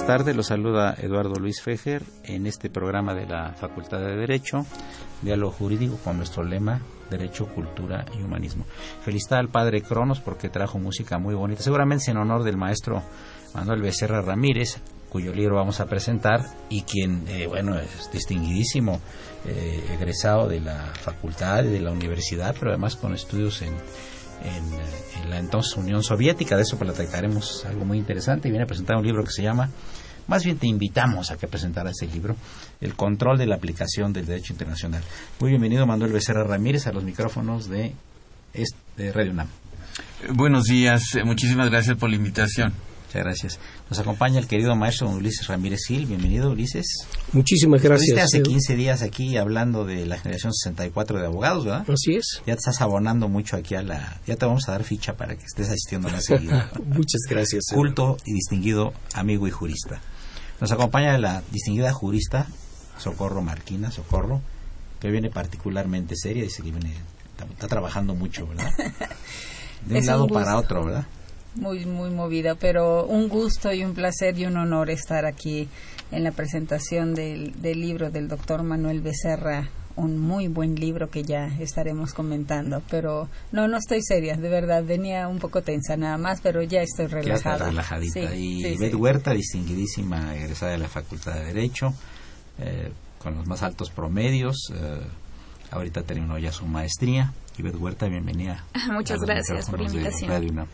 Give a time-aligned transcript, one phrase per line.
[0.00, 0.36] Buenas tardes.
[0.36, 4.64] Los saluda Eduardo Luis Fejer en este programa de la Facultad de Derecho,
[5.20, 8.64] Diálogo Jurídico con nuestro lema Derecho, Cultura y Humanismo.
[9.04, 13.02] Felicidad al padre Cronos porque trajo música muy bonita, seguramente en honor del maestro
[13.52, 16.40] Manuel Becerra Ramírez, cuyo libro vamos a presentar
[16.70, 19.00] y quien, eh, bueno, es distinguidísimo,
[19.44, 23.74] eh, egresado de la facultad y de la universidad, pero además con estudios en
[24.42, 26.56] en, la entonces Unión Soviética.
[26.56, 28.48] De eso platicaremos algo muy interesante.
[28.48, 29.70] Y viene a presentar un libro que se llama,
[30.26, 32.36] más bien te invitamos a que presentara ese libro,
[32.80, 35.02] El control de la aplicación del derecho internacional.
[35.38, 37.94] Muy bienvenido Manuel Becerra Ramírez a los micrófonos de,
[38.96, 39.48] de Radio UNAM.
[40.32, 42.72] Buenos días, muchísimas gracias por la invitación.
[43.10, 43.58] Muchas gracias.
[43.88, 46.06] Nos acompaña el querido maestro Ulises Ramírez Gil.
[46.06, 47.08] Bienvenido, Ulises.
[47.32, 48.08] Muchísimas gracias.
[48.08, 51.84] Estuviste hace 15 días aquí hablando de la generación 64 de abogados, ¿verdad?
[51.90, 52.40] Así es.
[52.46, 54.20] Ya te estás abonando mucho aquí a la...
[54.28, 56.52] Ya te vamos a dar ficha para que estés asistiendo más seguido.
[56.84, 57.64] Muchas gracias.
[57.74, 60.00] Culto y distinguido amigo y jurista.
[60.60, 62.46] Nos acompaña la distinguida jurista
[62.96, 64.40] Socorro Marquina, Socorro,
[65.00, 66.94] que viene particularmente seria, dice que viene,
[67.54, 68.70] está, trabajando mucho, ¿verdad?
[69.84, 71.06] De un lado para otro, ¿verdad?
[71.54, 75.68] Muy, muy movida, pero un gusto y un placer y un honor estar aquí
[76.10, 81.22] en la presentación del, del libro del doctor Manuel Becerra, un muy buen libro que
[81.22, 86.16] ya estaremos comentando, pero no, no estoy seria, de verdad, venía un poco tensa nada
[86.16, 87.58] más, pero ya estoy relajada.
[87.58, 88.34] Ya relajadita.
[88.34, 91.92] y sí, Huerta, distinguidísima, egresada de la Facultad de Derecho,
[92.58, 95.00] eh, con los más altos promedios, eh,
[95.70, 97.32] ahorita terminó ya su maestría.
[97.58, 98.64] Ivette Huerta, bienvenida.
[98.90, 100.66] Muchas gracias por la invitación.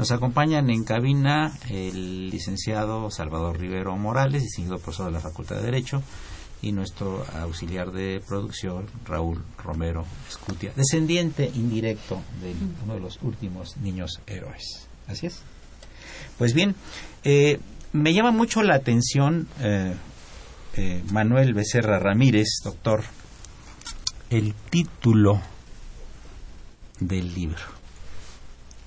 [0.00, 5.64] Nos acompañan en cabina el licenciado Salvador Rivero Morales, distinguido profesor de la Facultad de
[5.64, 6.02] Derecho,
[6.62, 13.76] y nuestro auxiliar de producción, Raúl Romero Escutia, descendiente indirecto de uno de los últimos
[13.76, 14.88] niños héroes.
[15.06, 15.42] Así es.
[16.38, 16.74] Pues bien,
[17.22, 17.60] eh,
[17.92, 19.94] me llama mucho la atención eh,
[20.78, 23.02] eh, Manuel Becerra Ramírez, doctor,
[24.30, 25.42] el título
[27.00, 27.79] del libro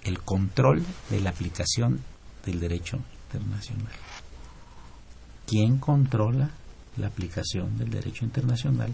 [0.03, 2.02] el control de la aplicación
[2.46, 3.94] del derecho internacional.
[5.47, 6.52] ¿Quién controla
[6.97, 8.92] la aplicación del derecho internacional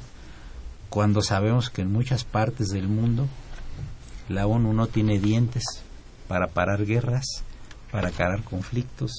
[0.89, 3.27] cuando sabemos que en muchas partes del mundo
[4.27, 5.63] la ONU no tiene dientes
[6.27, 7.25] para parar guerras,
[7.91, 9.11] para acabar conflictos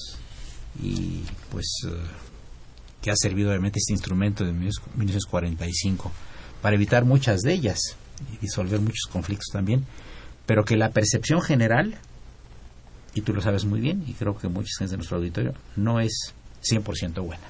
[0.81, 1.91] y pues eh,
[3.01, 6.11] que ha servido obviamente este instrumento de 1945
[6.61, 7.79] para evitar muchas de ellas
[8.31, 9.85] y disolver muchos conflictos también
[10.51, 11.95] pero que la percepción general,
[13.13, 16.01] y tú lo sabes muy bien, y creo que muchas gente de nuestro auditorio, no
[16.01, 16.33] es
[16.69, 17.43] 100% buena.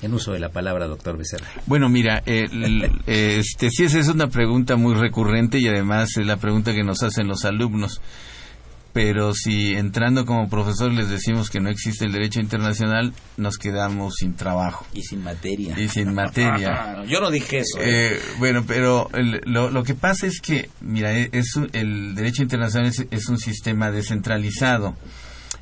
[0.00, 1.48] En uso de la palabra, doctor Becerra.
[1.66, 6.72] Bueno, mira, este, sí, esa es una pregunta muy recurrente y además es la pregunta
[6.72, 8.00] que nos hacen los alumnos
[8.92, 14.16] pero si entrando como profesor les decimos que no existe el derecho internacional, nos quedamos
[14.16, 14.86] sin trabajo.
[14.92, 15.78] Y sin materia.
[15.78, 17.02] Y sin materia.
[17.08, 17.80] Yo no dije eso.
[17.80, 18.12] ¿eh?
[18.14, 19.08] Eh, bueno, pero
[19.44, 23.90] lo, lo, que pasa es que, mira, e, es, el derecho internacional es, un sistema
[23.90, 24.94] descentralizado.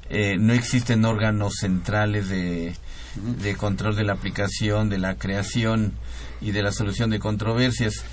[0.08, 2.74] Eh, no existen órganos centrales de,
[3.14, 5.92] de control de la aplicación, de la creación
[6.40, 8.04] y de la solución de controversias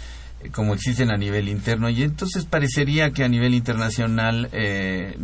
[0.51, 5.15] como existen a nivel interno y entonces parecería que a nivel internacional eh,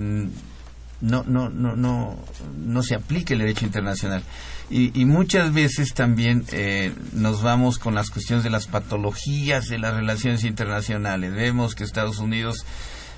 [1.01, 2.17] no, no, no, no,
[2.57, 4.23] no se aplique el derecho internacional.
[4.69, 9.93] Y, muchas veces también eh, nos vamos con las cuestiones de las patologías de las
[9.93, 11.33] relaciones internacionales.
[11.33, 12.65] Vemos que Estados Unidos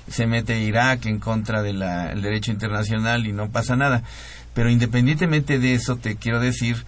[0.08, 4.02] se mete a Irak en contra del derecho internacional y no pasa nada.
[4.52, 6.84] Pero independientemente de eso, te quiero decir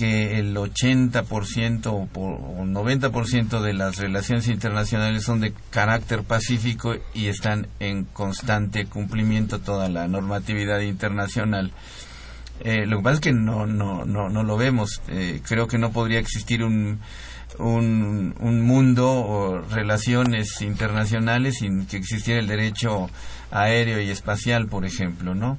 [0.00, 7.26] que el 80% o, o 90% de las relaciones internacionales son de carácter pacífico y
[7.26, 11.72] están en constante cumplimiento toda la normatividad internacional.
[12.60, 15.02] Eh, lo que pasa es que no, no, no, no lo vemos.
[15.08, 17.00] Eh, creo que no podría existir un,
[17.58, 23.10] un, un, mundo o relaciones internacionales sin que existiera el derecho
[23.50, 25.58] aéreo y espacial, por ejemplo, ¿no?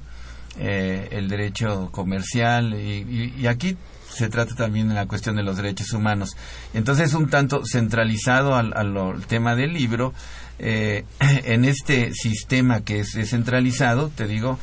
[0.58, 3.76] Eh, el derecho comercial y, y, aquí
[4.14, 6.36] se trata también de la cuestión de los derechos humanos.
[6.74, 10.12] Entonces, un tanto centralizado al, tema del libro,
[10.58, 11.04] eh,
[11.44, 14.58] en este sistema que es descentralizado, te digo,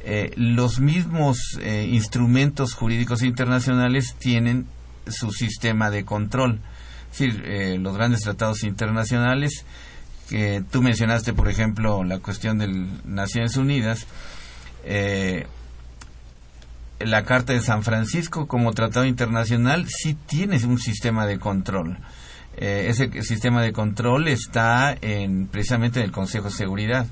[0.00, 4.66] eh, los mismos eh, instrumentos jurídicos internacionales tienen
[5.06, 6.60] su sistema de control.
[7.12, 9.64] Es decir, los grandes tratados internacionales,
[10.28, 12.68] que tú mencionaste, por ejemplo, la cuestión de
[13.06, 14.06] Naciones Unidas,
[17.00, 21.98] la Carta de San Francisco como tratado internacional sí tiene un sistema de control.
[22.56, 27.06] Eh, ese sistema de control está en, precisamente en el Consejo de Seguridad.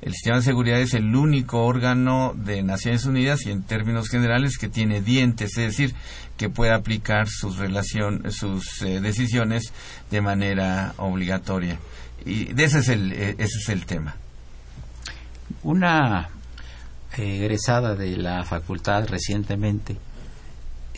[0.00, 4.56] El sistema de seguridad es el único órgano de Naciones Unidas y en términos generales
[4.56, 5.94] que tiene dientes, es decir,
[6.36, 9.72] que puede aplicar sus, relación, sus eh, decisiones
[10.10, 11.78] de manera obligatoria.
[12.24, 14.14] Y ese es el, eh, ese es el tema.
[15.64, 16.30] Una
[17.16, 19.96] egresada de la facultad recientemente,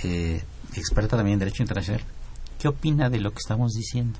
[0.02, 0.42] eh,
[0.76, 2.02] experta también en Derecho Internacional,
[2.58, 4.18] ¿qué opina de lo que estamos diciendo?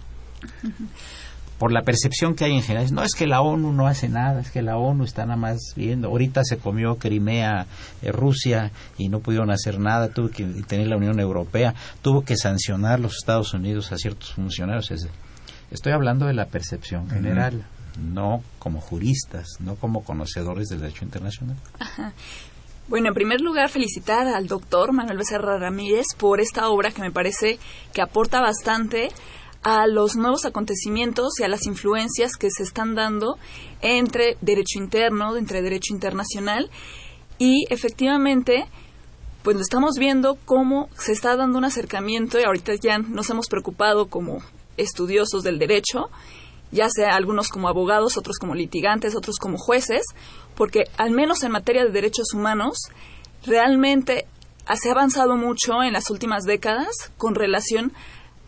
[1.59, 4.41] Por la percepción que hay en general, no es que la ONU no hace nada,
[4.41, 6.09] es que la ONU está nada más viendo.
[6.09, 7.67] Ahorita se comió Crimea,
[8.01, 12.39] eh, Rusia, y no pudieron hacer nada, tuvo que tener la Unión Europea, tuvo que
[12.39, 14.91] sancionar los Estados Unidos a ciertos funcionarios.
[15.71, 17.67] Estoy hablando de la percepción general
[18.01, 21.57] no como juristas, no como conocedores del derecho internacional.
[22.89, 27.13] Bueno, en primer lugar, felicitar al doctor Manuel Becerra Ramírez por esta obra que me
[27.13, 27.61] parece
[27.93, 29.11] que aporta bastante
[29.63, 33.39] a los nuevos acontecimientos y a las influencias que se están dando
[33.81, 36.71] entre derecho interno, entre derecho internacional
[37.39, 38.67] y efectivamente
[39.43, 43.49] pues lo estamos viendo cómo se está dando un acercamiento y ahorita ya nos hemos
[43.49, 44.39] preocupado como
[44.77, 46.11] estudiosos del derecho
[46.73, 50.03] ya sea algunos como abogados, otros como litigantes, otros como jueces,
[50.55, 52.79] porque al menos en materia de derechos humanos,
[53.45, 54.27] realmente
[54.77, 57.93] se ha avanzado mucho en las últimas décadas con relación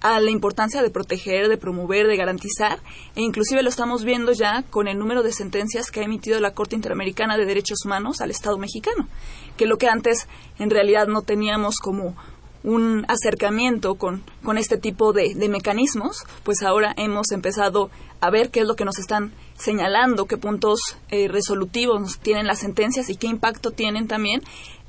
[0.02, 2.80] a la importancia de proteger, de promover, de garantizar,
[3.14, 6.54] e inclusive lo estamos viendo ya con el número de sentencias que ha emitido la
[6.54, 9.08] Corte Interamericana de Derechos Humanos al Estado mexicano,
[9.56, 10.26] que lo que antes
[10.58, 12.16] en realidad no teníamos como
[12.64, 17.90] un acercamiento con, con este tipo de, de, mecanismos, pues ahora hemos empezado
[18.22, 20.78] a ver qué es lo que nos están señalando, qué puntos
[21.10, 24.42] eh, resolutivos tienen las sentencias y qué impacto tienen también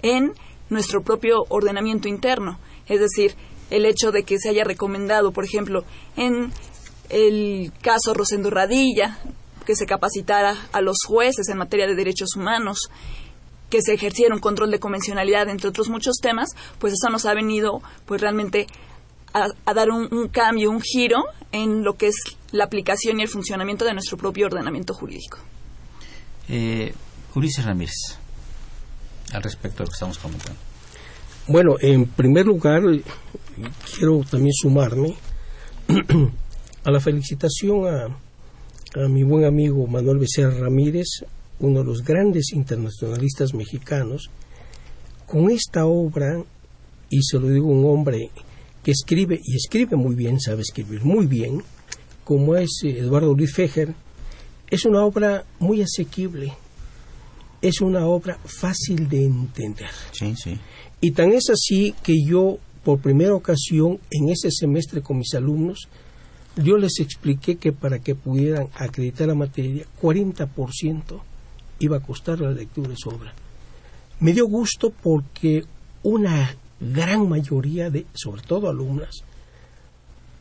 [0.03, 0.33] en
[0.69, 2.59] nuestro propio ordenamiento interno.
[2.87, 3.35] Es decir,
[3.71, 5.83] el hecho de que se haya recomendado, por ejemplo,
[6.15, 6.53] en
[7.09, 9.17] el caso Rosendo Radilla,
[9.65, 12.91] que se capacitara a los jueces en materia de derechos humanos,
[13.71, 17.33] que se ejerciera un control de convencionalidad, entre otros muchos temas, pues eso nos ha
[17.33, 18.67] venido pues realmente
[19.33, 22.15] a, dar un, cambio, un giro en lo que es
[22.51, 25.39] la aplicación y el funcionamiento de nuestro propio ordenamiento jurídico.
[26.49, 26.93] Eh,
[27.35, 28.17] Ulises Ramírez,
[29.33, 30.59] al respecto de lo que estamos comentando.
[31.47, 32.81] Bueno, en primer lugar,
[33.97, 35.15] quiero también sumarme
[36.83, 38.05] a la felicitación a,
[39.03, 41.23] a mi buen amigo Manuel Becerra Ramírez
[41.59, 44.29] uno de los grandes internacionalistas mexicanos,
[45.25, 46.43] con esta obra,
[47.09, 48.29] y se lo digo un hombre
[48.83, 51.63] que escribe, y escribe muy bien, sabe escribir muy bien,
[52.23, 53.93] como es Eduardo Luis Fejer,
[54.69, 56.53] es una obra muy asequible,
[57.61, 59.89] es una obra fácil de entender.
[60.11, 60.59] Sí, sí.
[60.99, 65.87] Y tan es así que yo, por primera ocasión, en ese semestre con mis alumnos,
[66.55, 71.21] yo les expliqué que para que pudieran acreditar la materia, 40%
[71.79, 73.33] iba a costar la lectura de su obra.
[74.19, 75.65] Me dio gusto porque
[76.03, 76.55] una
[76.91, 79.23] gran mayoría de, sobre todo alumnas,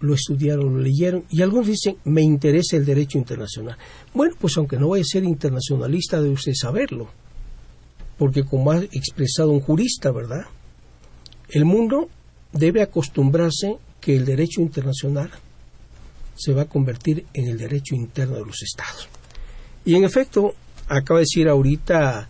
[0.00, 3.76] lo estudiaron, lo leyeron y algunos dicen, me interesa el derecho internacional.
[4.12, 7.08] Bueno, pues aunque no vaya a ser internacionalista, debe usted saberlo,
[8.18, 10.46] porque como ha expresado un jurista, ¿verdad?
[11.48, 12.08] El mundo
[12.52, 15.30] debe acostumbrarse que el derecho internacional
[16.34, 19.08] se va a convertir en el derecho interno de los estados.
[19.84, 20.54] Y en efecto,
[20.88, 22.28] acaba de decir ahorita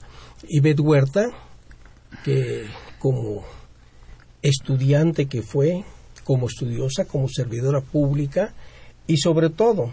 [0.49, 1.31] Ivette Huerta,
[2.25, 2.67] que
[2.99, 3.45] como
[4.43, 5.85] estudiante que fue,
[6.25, 8.53] como estudiosa, como servidora pública
[9.07, 9.93] y sobre todo,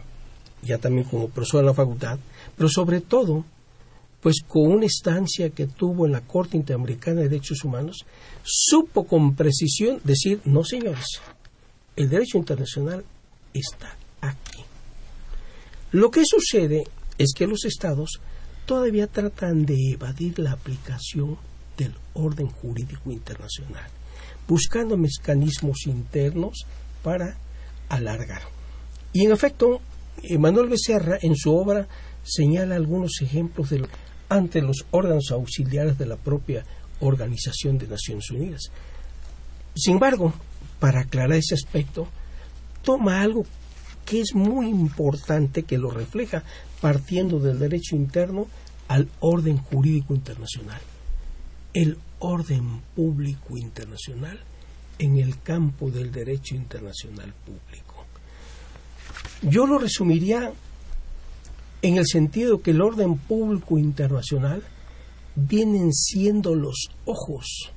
[0.61, 2.19] ya también como profesora en la facultad,
[2.57, 3.45] pero sobre todo,
[4.21, 8.05] pues con una estancia que tuvo en la Corte Interamericana de Derechos Humanos,
[8.43, 11.21] supo con precisión decir, no señores,
[11.95, 13.03] el derecho internacional
[13.53, 14.63] está aquí.
[15.91, 16.83] Lo que sucede
[17.17, 18.19] es que los estados
[18.65, 21.37] todavía tratan de evadir la aplicación
[21.77, 23.89] del orden jurídico internacional,
[24.49, 26.65] buscando mecanismos internos
[27.03, 27.37] para
[27.87, 28.41] alargar.
[29.13, 29.79] Y en efecto,
[30.37, 31.87] Manuel Becerra en su obra
[32.23, 33.69] señala algunos ejemplos
[34.27, 36.65] ante los órganos auxiliares de la propia
[36.99, 38.63] Organización de Naciones Unidas.
[39.75, 40.33] Sin embargo,
[40.79, 42.07] para aclarar ese aspecto,
[42.83, 43.45] toma algo
[44.05, 46.43] que es muy importante, que lo refleja
[46.81, 48.47] partiendo del derecho interno
[48.87, 50.81] al orden jurídico internacional.
[51.73, 54.39] El orden público internacional
[54.97, 58.05] en el campo del derecho internacional público.
[59.41, 60.51] Yo lo resumiría
[61.81, 64.61] en el sentido que el orden público internacional
[65.35, 67.71] vienen siendo los ojos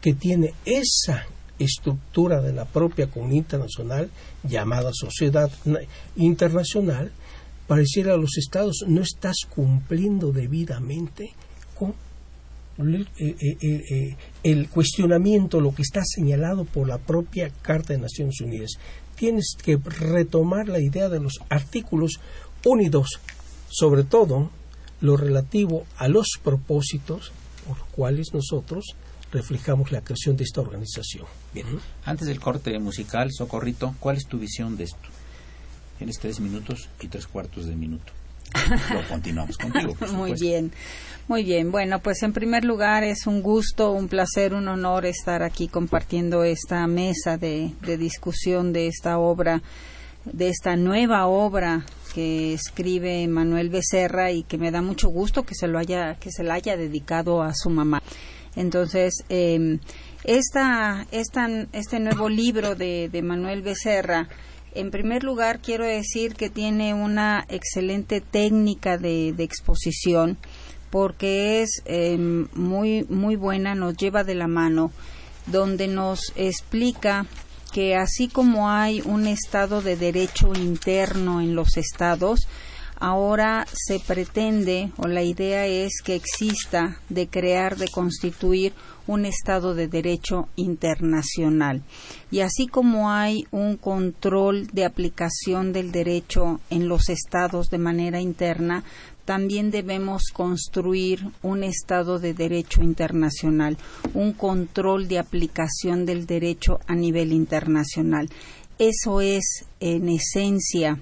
[0.00, 1.26] que tiene esa
[1.58, 4.10] estructura de la propia comunidad internacional
[4.44, 5.50] llamada sociedad
[6.16, 7.12] internacional,
[7.66, 11.34] pareciera a los estados no estás cumpliendo debidamente
[11.78, 11.94] con
[12.80, 18.40] eh, eh, eh, el cuestionamiento, lo que está señalado por la propia Carta de Naciones
[18.40, 18.72] Unidas.
[19.16, 22.20] Tienes que retomar la idea de los artículos
[22.64, 23.20] unidos,
[23.68, 24.50] sobre todo
[25.00, 27.32] lo relativo a los propósitos
[27.66, 28.96] por los cuales nosotros
[29.32, 31.26] reflejamos la creación de esta organización.
[32.04, 35.08] Antes del corte musical, Socorrito, ¿cuál es tu visión de esto?
[35.98, 38.19] Tienes tres minutos y tres cuartos de minuto.
[38.92, 39.94] Lo continuamos contigo.
[40.12, 40.72] muy bien,
[41.28, 41.70] muy bien.
[41.70, 46.44] Bueno, pues en primer lugar es un gusto, un placer, un honor estar aquí compartiendo
[46.44, 49.62] esta mesa de, de discusión de esta obra,
[50.24, 55.54] de esta nueva obra que escribe Manuel Becerra y que me da mucho gusto que
[55.54, 58.02] se lo haya, que se la haya dedicado a su mamá.
[58.56, 59.78] Entonces, eh,
[60.24, 64.28] esta, este nuevo libro de, de, Manuel Becerra,
[64.74, 70.38] en primer lugar quiero decir que tiene una excelente técnica de, exposición
[70.90, 74.90] porque es eh, muy, muy buena, nos lleva de la mano,
[75.46, 77.26] donde nos explica
[77.72, 82.48] que así como hay un estado de derecho interno en los estados,
[82.96, 88.72] ahora se pretende o la idea es que exista de crear, de constituir
[89.10, 91.82] un Estado de Derecho internacional.
[92.30, 98.20] Y así como hay un control de aplicación del derecho en los Estados de manera
[98.20, 98.84] interna,
[99.24, 103.78] también debemos construir un Estado de Derecho internacional,
[104.14, 108.28] un control de aplicación del derecho a nivel internacional.
[108.78, 111.00] Eso es, en esencia,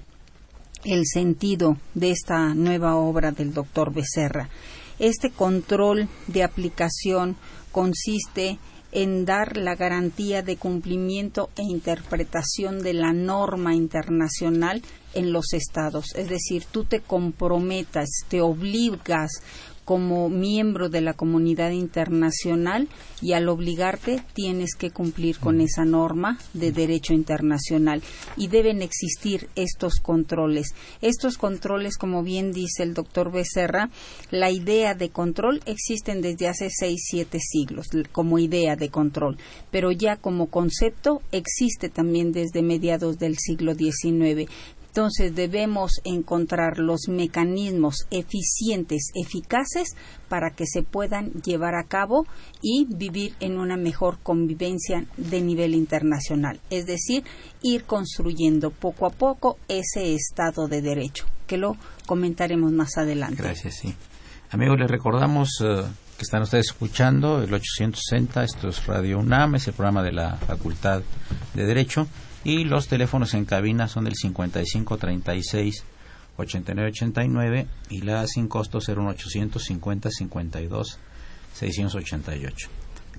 [0.83, 4.49] el sentido de esta nueva obra del doctor Becerra.
[4.97, 7.37] Este control de aplicación
[7.71, 8.59] consiste
[8.91, 14.81] en dar la garantía de cumplimiento e interpretación de la norma internacional
[15.13, 16.15] en los estados.
[16.15, 19.43] Es decir, tú te comprometas, te obligas
[19.89, 22.87] como miembro de la comunidad internacional
[23.23, 28.03] y al obligarte tienes que cumplir con esa norma de derecho internacional
[28.37, 30.75] y deben existir estos controles.
[31.01, 33.89] Estos controles, como bien dice el doctor Becerra,
[34.29, 39.39] la idea de control existen desde hace seis, siete siglos como idea de control,
[39.71, 44.47] pero ya como concepto existe también desde mediados del siglo XIX.
[44.89, 49.95] Entonces debemos encontrar los mecanismos eficientes, eficaces,
[50.27, 52.25] para que se puedan llevar a cabo
[52.61, 56.59] y vivir en una mejor convivencia de nivel internacional.
[56.71, 57.23] Es decir,
[57.61, 61.77] ir construyendo poco a poco ese Estado de Derecho, que lo
[62.07, 63.43] comentaremos más adelante.
[63.43, 63.93] Gracias, sí.
[64.49, 65.83] Amigos, les recordamos eh,
[66.17, 70.35] que están ustedes escuchando el 860, esto es Radio UNAM, es el programa de la
[70.37, 71.03] Facultad
[71.53, 72.07] de Derecho
[72.43, 75.83] y los teléfonos en cabina son del 5536
[76.37, 80.99] 8989 y la sin costo 01850 52
[81.53, 82.69] 688.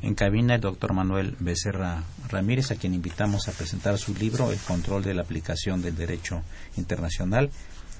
[0.02, 4.58] En cabina el doctor Manuel Becerra Ramírez, a quien invitamos a presentar su libro El
[4.58, 6.42] control de la aplicación del derecho
[6.78, 7.50] internacional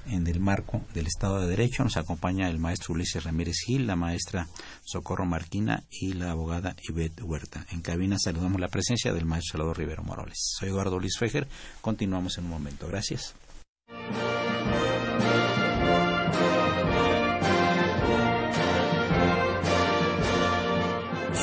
[0.07, 1.83] en el marco del Estado de Derecho.
[1.83, 4.47] Nos acompaña el maestro Ulises Ramírez Gil, la maestra
[4.83, 7.65] Socorro Marquina y la abogada Ivette Huerta.
[7.71, 10.55] En cabina saludamos la presencia del maestro Salvador Rivero Morales.
[10.57, 11.47] Soy Eduardo Luis Fejer.
[11.81, 12.87] Continuamos en un momento.
[12.87, 13.33] Gracias.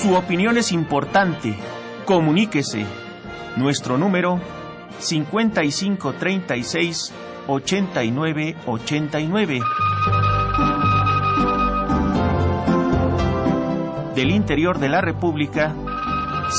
[0.03, 1.55] Su opinión es importante.
[2.05, 2.87] Comuníquese.
[3.57, 4.41] Nuestro número
[5.01, 7.13] 5536
[7.49, 9.61] 8989.
[14.15, 15.75] Del interior de la República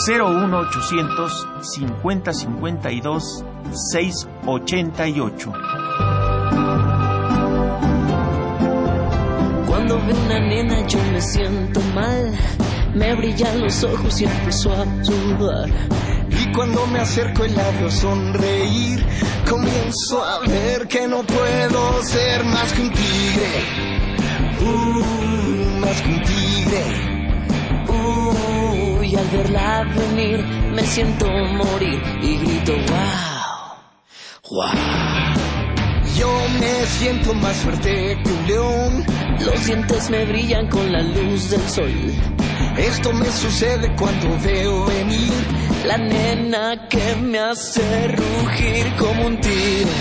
[0.08, 3.46] 01800 5052
[3.92, 5.54] 688.
[9.68, 12.32] Cuando veo una nena yo me siento mal,
[12.96, 15.70] me brillan los ojos y empiezo a sudar.
[16.32, 19.06] Y cuando me acerco el labio sonreír,
[19.50, 24.00] comienzo a ver que no puedo ser más que un tigre.
[24.62, 26.84] Uh, más que un tigre.
[27.88, 30.44] Uh, y al verla venir
[30.74, 35.40] me siento morir y grito wow, wow.
[36.18, 39.06] Yo me siento más fuerte que un león.
[39.46, 41.94] Los dientes me brillan con la luz del sol.
[42.78, 45.32] Esto me sucede cuando veo venir
[45.86, 49.92] la nena que me hace rugir como un tigre.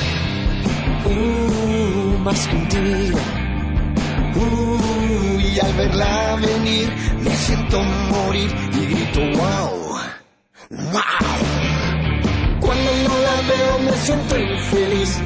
[1.05, 3.23] Uh, más que un tigre.
[4.37, 9.99] Uh, y al verla venir me siento morir y grito wow,
[10.71, 11.29] wow.
[12.61, 15.21] Cuando no la veo me siento infeliz.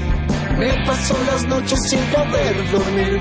[0.59, 3.21] Me paso las noches sin poder dormir.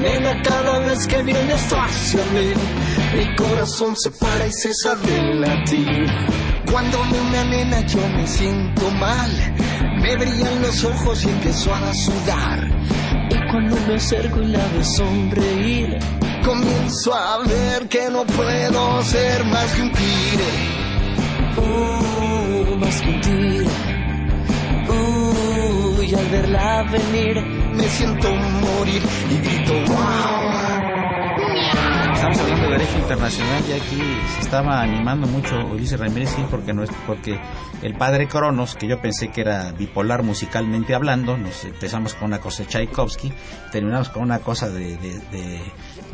[0.00, 2.52] Nena, cada vez que vienes hacia mí,
[3.16, 6.06] mi corazón se para y cesa de latir.
[6.70, 9.30] Cuando veo una nena yo me siento mal,
[10.02, 12.68] me brillan los ojos y empiezo a sudar.
[13.30, 15.98] Y cuando me acerco y la veo sonreír,
[16.44, 20.44] comienzo a ver que no puedo ser más que un tigre.
[21.56, 23.97] Uh, más que un tigre.
[26.08, 27.36] Y al verla venir
[27.74, 30.48] me siento morir y grito wow.
[32.14, 34.02] Estamos hablando de derecho internacional y aquí
[34.34, 37.38] se estaba animando mucho Ulises Ramírez Gil porque, no es, porque
[37.82, 42.40] el padre Cronos, que yo pensé que era bipolar musicalmente hablando, nos empezamos con una
[42.40, 43.30] cosa de Tchaikovsky,
[43.70, 44.96] terminamos con una cosa de,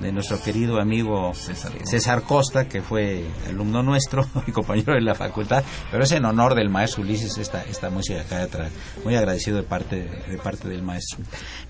[0.00, 5.14] de nuestro querido amigo César, César, Costa, que fue alumno nuestro y compañero de la
[5.14, 8.72] facultad, pero es en honor del maestro Ulises esta, esta música acá atrás,
[9.04, 11.18] muy agradecido de parte, de parte del maestro.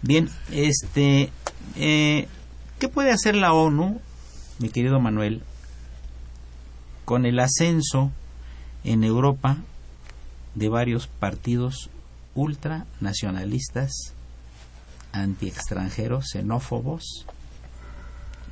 [0.02, 1.30] Bien, este,
[1.76, 2.28] eh,
[2.78, 4.00] ¿qué puede hacer la ONU
[4.58, 5.42] mi querido Manuel,
[7.04, 8.12] con el ascenso
[8.84, 9.58] en Europa
[10.54, 11.90] de varios partidos
[12.34, 14.14] ultranacionalistas,
[15.12, 17.26] antiextranjeros, xenófobos,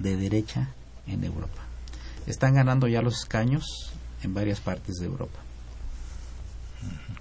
[0.02, 0.68] de derecha
[1.06, 1.62] en Europa.
[2.26, 5.38] Están ganando ya los escaños en varias partes de Europa.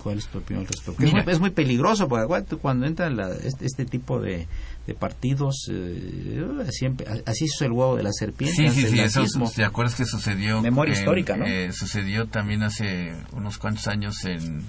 [0.02, 1.04] ¿Cuál es tu opinión al respecto?
[1.04, 4.48] Es muy, es muy, peligroso porque cuando entran la, este, este, tipo de,
[4.88, 8.70] de partidos, eh, siempre, así es el huevo de la serpiente.
[8.72, 9.24] Sí, sí, sí, eso,
[9.56, 10.62] ¿te acuerdas que sucedió?
[10.62, 11.46] Memoria en, histórica, ¿no?
[11.46, 14.64] Eh, sucedió también hace unos cuantos años en,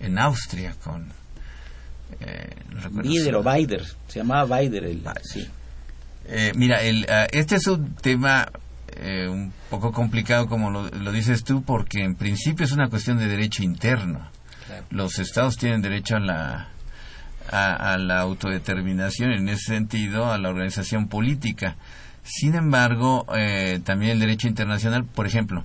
[0.00, 1.08] en Austria con...
[2.20, 5.02] Eh, no Bieder o Baider, se llamaba Baider el...
[5.22, 5.48] Sí.
[6.28, 8.50] Eh, mira, el, uh, este es un tema
[8.88, 13.18] eh, un poco complicado como lo, lo, dices tú porque en principio es una cuestión
[13.18, 14.28] de derecho interno.
[14.66, 14.84] Claro.
[14.90, 16.68] Los estados tienen derecho a la
[17.50, 21.76] a, a, la autodeterminación en ese sentido a la organización política.
[22.22, 25.64] Sin embargo, eh, también el derecho internacional, por ejemplo,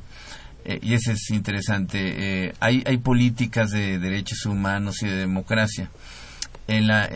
[0.65, 5.89] eh, y ese es interesante, eh, hay, hay políticas de derechos humanos y de democracia.
[6.67, 7.09] En la,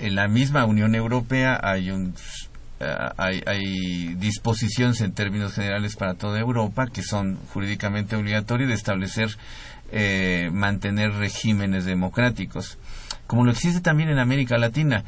[0.00, 2.14] en la misma Unión Europea hay un
[2.82, 9.36] Uh, hay, disposiciones en términos generales para toda Europa que son jurídicamente obligatorias de establecer,
[9.92, 12.78] eh, mantener regímenes democráticos,
[13.26, 15.04] como lo existe también en América Latina,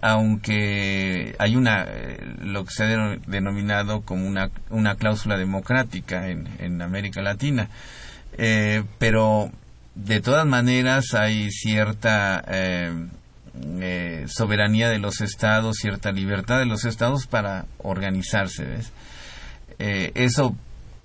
[0.00, 6.48] aunque hay una, eh, lo que se ha denominado como una, una cláusula democrática en,
[6.58, 7.68] en América Latina,
[8.38, 9.52] eh, pero
[9.94, 12.42] de todas maneras hay cierta
[13.54, 18.64] eh, soberanía de los estados, cierta libertad de los estados para organizarse.
[18.64, 18.92] ¿ves?
[19.78, 20.56] Eh, eso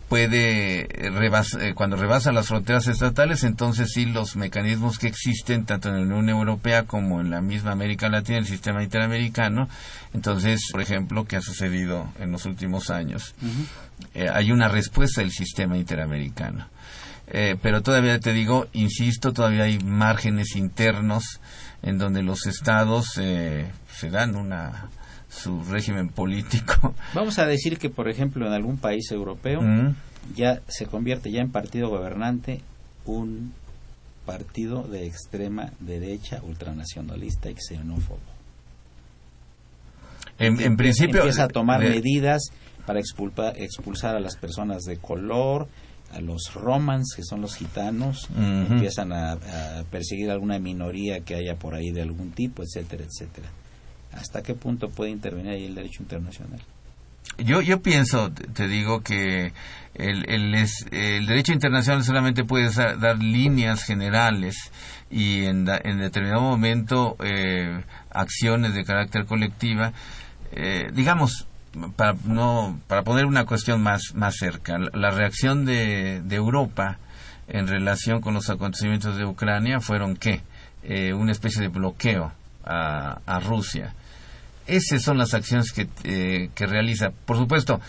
[0.10, 5.90] puede, rebasa, eh, cuando rebasa las fronteras estatales, entonces sí los mecanismos que existen tanto
[5.90, 9.68] en la Unión Europea como en la misma América Latina, el sistema interamericano,
[10.14, 14.32] entonces, por ejemplo, que ha sucedido en los últimos años, uh -huh.
[14.34, 16.68] hay una respuesta del sistema interamericano.
[17.64, 21.42] pero todavía te digo, insisto, todavía hay márgenes internos
[21.86, 24.90] en donde los estados eh, se dan una
[25.30, 26.94] su régimen político.
[27.14, 29.96] Vamos a decir que, por ejemplo, en algún país europeo mm.
[30.36, 32.62] ya se convierte ya en partido gobernante
[33.06, 33.54] un
[34.26, 38.20] partido de extrema derecha, ultranacionalista y xenófobo.
[40.40, 42.42] En, en principio empieza a tomar eh, medidas
[42.86, 45.68] para expulpa- expulsar a las personas de color,
[46.22, 51.76] los romans, que son los gitanos, empiezan a, a perseguir alguna minoría que haya por
[51.76, 53.50] ahí de algún tipo, etcétera, etcétera.
[54.14, 56.62] ¿Hasta qué punto puede intervenir ahí el derecho internacional?
[57.38, 59.52] Yo, yo pienso, te- digo que
[59.96, 64.56] el, el, es- el derecho internacional solamente puede dar líneas generales
[65.12, 69.92] y en, da- en determinado momento eh, acciones de carácter colectiva.
[70.54, 71.48] Eh, digamos,
[71.96, 76.98] para, no, para poner una cuestión más, más cerca, la, reacción de, de Europa
[77.48, 80.42] en relación con los acontecimientos de Ucrania fueron qué?
[80.84, 82.32] Eh, una especie de bloqueo
[82.64, 83.94] a, a Rusia.
[84.68, 87.10] Esas son las acciones que, eh, que realiza.
[87.26, 87.80] Por supuesto,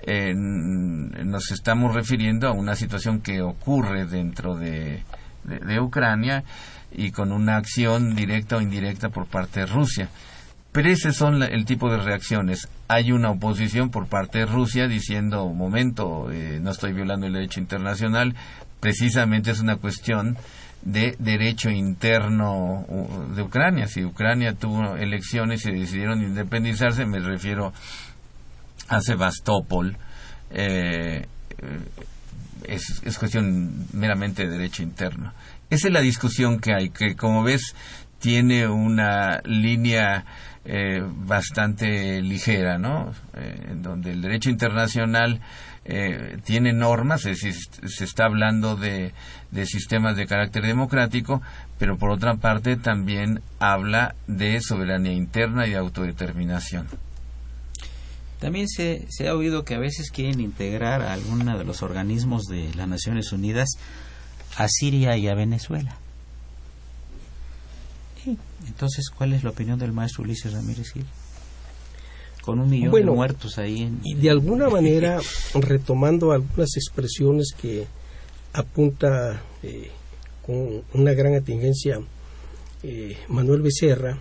[0.00, 5.02] eh, nos estamos refiriendo a una situación que ocurre dentro de,
[5.44, 6.42] de- de Ucrania
[6.92, 10.08] y con una acción directa o indirecta por parte de Rusia.
[10.74, 12.68] Pero ese son el tipo de reacciones.
[12.88, 17.60] Hay una oposición por parte de Rusia diciendo, momento, eh, no estoy violando el derecho
[17.60, 18.34] internacional.
[18.80, 20.36] Precisamente es una cuestión
[20.82, 22.84] de derecho interno
[23.36, 23.86] de Ucrania.
[23.86, 27.72] Si Ucrania tuvo elecciones y decidieron independizarse, me refiero
[28.88, 29.96] a Sebastopol,
[30.50, 31.24] eh,
[32.66, 35.32] es, es cuestión meramente de derecho interno.
[35.70, 37.76] Esa es la discusión que hay, que como ves
[38.18, 40.24] tiene una línea
[40.66, 43.12] eh, bastante ligera, ¿no?
[43.34, 45.40] Eh, donde el derecho internacional
[45.84, 49.12] eh, tiene normas, es se está hablando de,
[49.50, 51.42] de sistemas de carácter democrático,
[51.78, 56.88] pero por otra parte también habla de soberanía interna y de autodeterminación.
[58.40, 62.44] También se, se ha oído que a veces quieren integrar a alguno de los organismos
[62.44, 63.68] de las Naciones Unidas
[64.56, 65.98] a Siria y a Venezuela.
[68.66, 71.04] Entonces, ¿cuál es la opinión del maestro Ulises Ramírez Gil?
[72.42, 74.00] Con un millón Bueno, de muertos ahí en...
[74.04, 75.18] Y de alguna manera,
[75.54, 77.86] retomando algunas expresiones que
[78.52, 79.90] apunta eh,
[80.44, 82.00] con una gran atingencia
[82.82, 84.18] eh, Manuel Becerra,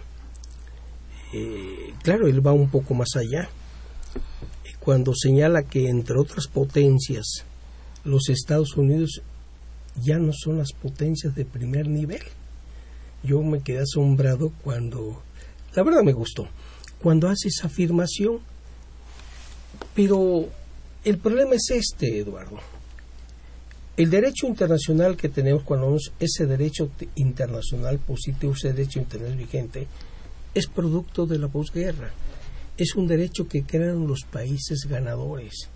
[1.34, 3.50] eh, claro, él va un poco más allá.
[4.80, 7.46] Cuando señala que, entre otras potencias,
[8.04, 9.22] los Estados Unidos
[10.02, 12.22] ya no son las potencias de primer nivel.
[13.24, 15.22] Yo me quedé asombrado cuando,
[15.76, 16.48] la verdad me gustó,
[17.02, 18.40] cuando hace esa afirmación.
[19.96, 20.48] Pero
[21.04, 22.60] el problema es este, Eduardo.
[23.96, 29.88] El derecho internacional que tenemos cuando vemos ese derecho internacional positivo, ese derecho internacional vigente,
[30.56, 32.12] es producto de la posguerra.
[32.78, 35.70] Es un derecho que crearon los países ganadores.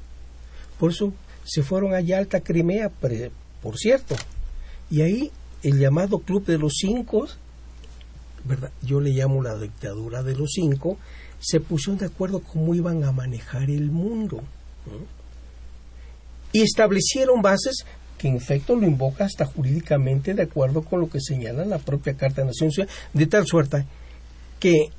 [0.80, 2.90] Por eso se fueron a Yalta, Crimea,
[3.62, 4.16] por cierto.
[4.90, 5.32] Y ahí
[5.64, 7.28] el llamado Club de los Cinco,
[8.46, 8.72] ¿verdad?
[8.82, 10.98] yo le llamo la dictadura de los cinco,
[11.40, 14.42] se pusieron de acuerdo cómo iban a manejar el mundo.
[16.54, 17.86] Y establecieron bases
[18.18, 22.16] que en efecto lo invoca hasta jurídicamente de acuerdo con lo que señala la propia
[22.16, 23.86] Carta de Naciones Unidas, de tal suerte
[24.60, 24.90] que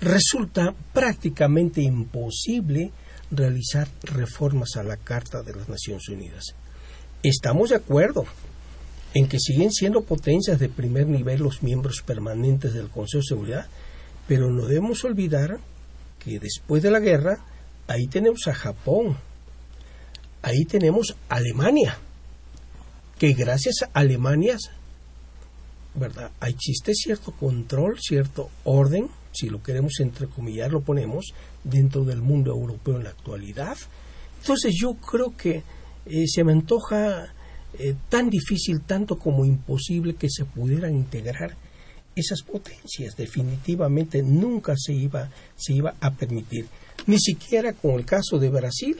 [0.00, 2.90] resulta prácticamente imposible
[3.30, 6.44] realizar reformas a la Carta de las Naciones Unidas.
[7.22, 8.24] Estamos de acuerdo
[9.14, 13.66] en que siguen siendo potencias de primer nivel los miembros permanentes del Consejo de Seguridad,
[14.26, 15.58] pero no debemos olvidar
[16.18, 17.44] que después de la guerra,
[17.88, 19.18] ahí tenemos a Japón,
[20.40, 21.98] ahí tenemos a Alemania,
[23.18, 24.56] que gracias a Alemania,
[25.94, 26.30] ¿verdad?
[26.46, 31.32] Existe cierto control, cierto orden, si lo queremos entrecomillar, lo ponemos
[31.64, 33.76] dentro del mundo europeo en la actualidad.
[34.40, 35.62] Entonces yo creo que
[36.06, 37.32] eh, se me antoja
[37.78, 41.56] eh, tan difícil, tanto como imposible que se pudieran integrar
[42.14, 43.16] esas potencias.
[43.16, 46.66] Definitivamente nunca se iba, se iba a permitir,
[47.06, 48.96] ni siquiera con el caso de Brasil.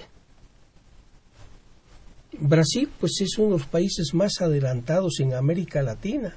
[2.41, 6.35] Brasil, pues es uno de los países más adelantados en América Latina.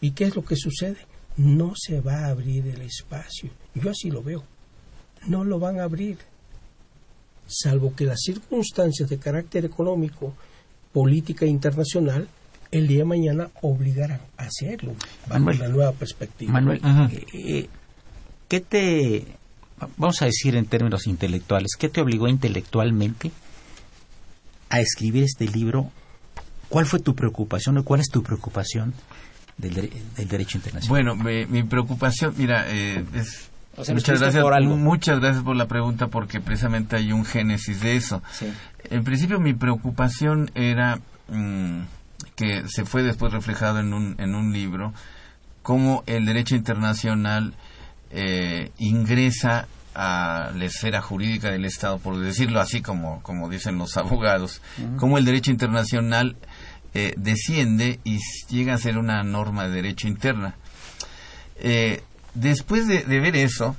[0.00, 0.98] ¿Y qué es lo que sucede?
[1.36, 3.50] No se va a abrir el espacio.
[3.74, 4.44] Yo así lo veo.
[5.26, 6.18] No lo van a abrir.
[7.46, 10.34] Salvo que las circunstancias de carácter económico,
[10.92, 12.28] política internacional,
[12.70, 14.94] el día de mañana obligaran a hacerlo,
[15.28, 16.52] bajo Manuel, una nueva perspectiva.
[16.52, 17.68] Manuel, eh, eh,
[18.48, 19.26] ¿qué te,
[19.96, 23.30] vamos a decir en términos intelectuales, qué te obligó intelectualmente
[24.70, 25.90] a escribir este libro?
[26.68, 28.94] ¿Cuál fue tu preocupación o cuál es tu preocupación
[29.58, 30.88] del, del derecho internacional?
[30.88, 34.76] Bueno, mi, mi preocupación, mira, eh, es, O sea, lo muchas gracias por algo.
[34.76, 38.22] muchas gracias por la pregunta porque precisamente hay un génesis de eso.
[38.32, 38.52] Sí.
[38.90, 41.80] En principio mi preocupación era mm,
[42.36, 44.92] que se fue después reflejado en un en un libro
[45.64, 47.54] cómo el derecho internacional
[48.10, 53.96] eh, ingresa a la esfera jurídica del Estado, por decirlo así como, como dicen los
[53.96, 54.60] abogados,
[54.98, 56.36] cómo el derecho internacional
[56.92, 60.54] eh, desciende y llega a ser una norma de derecho interna.
[61.56, 62.02] Eh,
[62.34, 63.76] después de, ver eso,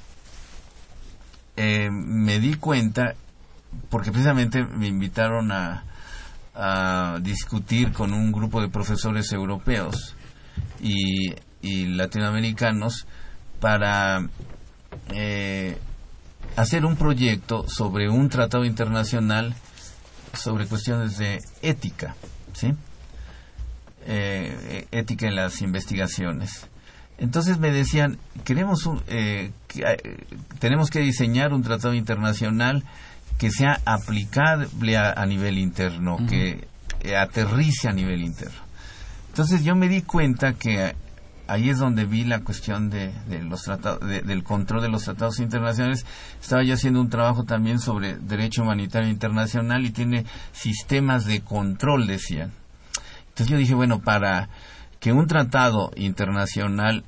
[1.56, 3.16] eh, me di cuenta,
[3.90, 5.84] porque precisamente me invitaron a,
[7.22, 10.16] discutir con un grupo de profesores europeos
[10.80, 13.06] y, y latinoamericanos
[13.60, 14.26] para
[15.14, 15.78] eh,
[16.56, 19.54] hacer un proyecto sobre un tratado internacional
[20.34, 22.16] sobre cuestiones de ética,
[22.54, 22.74] ¿sí?
[24.06, 26.68] Eh, ética en las investigaciones.
[27.18, 29.52] Entonces me decían, queremos eh,
[30.60, 32.84] tenemos que diseñar un tratado internacional
[33.38, 36.68] que sea aplicable a, nivel interno, que
[37.18, 38.66] aterrice a nivel interno.
[39.30, 40.96] Entonces yo me di cuenta que
[41.48, 43.12] ahí es donde vi la cuestión de,
[43.44, 46.06] los tratados, del control de los tratados internacionales.
[46.42, 52.08] Estaba yo haciendo un trabajo también sobre derecho humanitario internacional y tiene sistemas de control,
[52.08, 52.52] decían.
[53.28, 54.50] Entonces yo dije, bueno, para
[55.06, 57.04] que un tratado internacional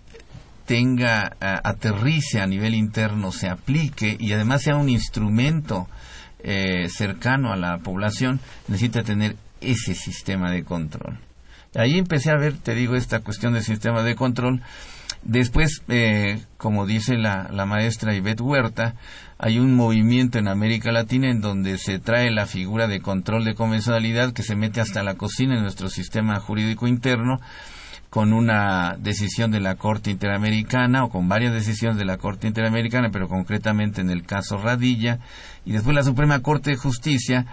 [0.68, 5.88] tenga, aterrice a nivel interno, se aplique y además sea un instrumento
[6.44, 11.18] eh, cercano a la población, necesita tener ese sistema de control.
[11.74, 14.62] Ahí empecé a ver, te digo, esta cuestión del sistema de control.
[15.24, 18.94] Después, eh, como dice la, la maestra Ivette Huerta,
[19.40, 23.56] hay un movimiento en América Latina en donde se trae la figura de control de
[23.56, 27.40] convencionalidad que se mete hasta la cocina en nuestro sistema jurídico interno
[28.18, 33.12] con una decisión de la Corte Interamericana o con varias decisiones de la Corte Interamericana,
[33.12, 35.20] pero concretamente en el caso Radilla,
[35.66, 37.46] y después la Suprema Corte de Justicia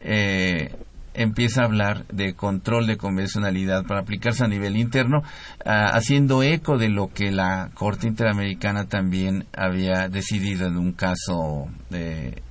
[0.00, 0.76] eh,
[1.14, 5.22] empieza a hablar de control de convencionalidad para aplicarse a nivel interno,
[5.64, 11.66] ah, haciendo eco de lo que la Corte Interamericana también había decidido en un caso
[11.92, 12.42] eh,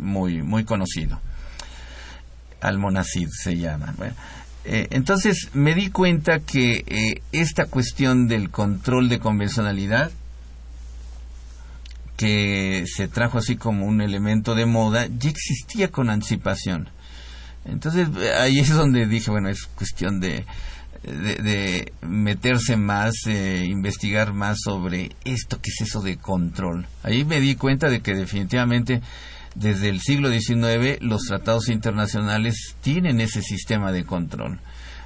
[0.00, 1.20] muy, muy conocido.
[2.60, 3.94] Almonacid se llama.
[4.64, 10.12] Eh, entonces me di cuenta que eh, esta cuestión del control de convencionalidad
[12.16, 16.90] que se trajo así como un elemento de moda ya existía con anticipación
[17.64, 20.44] entonces ahí es donde dije, bueno, es cuestión de,
[21.04, 26.86] de, meterse más, eh, investigar más sobre esto, qué es eso de control.
[27.02, 29.00] Ahí me di cuenta de que definitivamente
[29.54, 34.60] desde el siglo XIX los tratados internacionales tienen ese sistema de control.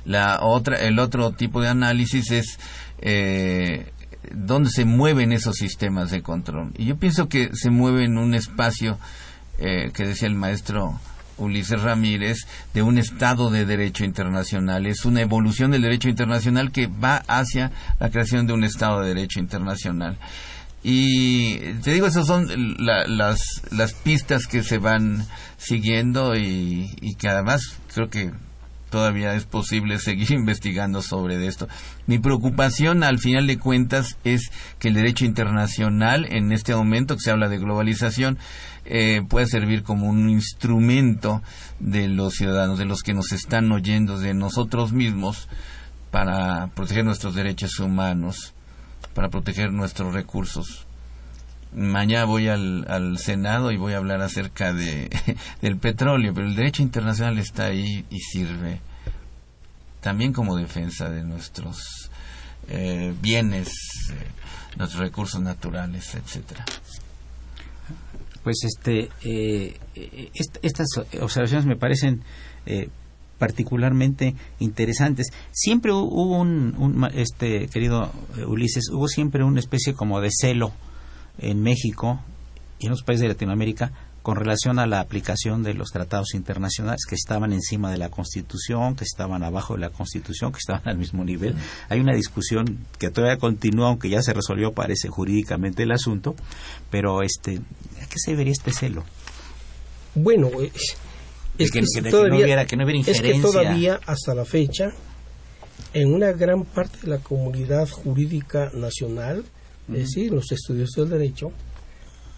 [0.04, 2.58] La otra, el otro tipo de análisis es
[3.00, 3.92] eh,
[4.32, 6.72] dónde se mueven esos sistemas de control.
[6.78, 8.98] Y yo pienso que se mueve en un espacio
[9.58, 11.00] eh, que decía el maestro
[11.38, 14.86] Ulises Ramírez, de un Estado de Derecho Internacional.
[14.86, 19.08] Es una evolución del derecho internacional que va hacia la creación de un Estado de
[19.08, 20.18] Derecho Internacional.
[20.88, 22.46] Y te digo, esas son
[22.78, 23.40] las,
[23.72, 28.30] las pistas que se van siguiendo y, y que además creo que
[28.88, 31.66] todavía es posible seguir investigando sobre esto.
[32.06, 37.22] Mi preocupación, al final de cuentas, es que el derecho internacional, en este momento que
[37.22, 38.38] se habla de globalización,
[38.84, 41.42] eh, puede servir como un instrumento
[41.80, 45.48] de los ciudadanos, de los que nos están oyendo, de nosotros mismos,
[46.12, 48.54] para proteger nuestros derechos humanos,
[49.16, 50.86] para proteger nuestros recursos
[51.72, 55.10] mañana voy al, al, Senado y voy a hablar acerca de,
[55.62, 58.80] del petróleo, pero el derecho internacional está ahí y sirve
[60.00, 62.10] también como defensa de nuestros
[62.68, 63.68] eh, bienes,
[64.12, 64.14] eh,
[64.76, 66.64] nuestros recursos naturales, etcétera.
[68.44, 69.76] Pues este, eh,
[70.62, 70.86] estas
[71.20, 72.22] observaciones me parecen
[73.38, 75.28] particularmente interesantes.
[75.52, 78.10] Siempre hubo un, un, este querido
[78.46, 80.72] Ulises, hubo siempre una especie como de celo
[81.38, 82.20] en México
[82.78, 83.92] y en los países de Latinoamérica
[84.26, 88.96] con relación a la aplicación de los tratados internacionales que estaban encima de la Constitución,
[88.96, 91.54] que estaban abajo de la Constitución, que estaban al mismo nivel.
[91.88, 96.34] Hay una discusión que todavía continúa, aunque ya se resolvió, parece jurídicamente el asunto,
[96.90, 97.60] pero este,
[98.02, 99.04] ¿a qué se debería este celo?
[100.16, 100.96] Bueno, es,
[101.56, 102.62] que, todavía,
[103.06, 104.92] es que todavía hasta la fecha,
[105.92, 109.44] en una gran parte de la comunidad jurídica nacional,
[109.88, 111.52] es decir, los estudios del derecho,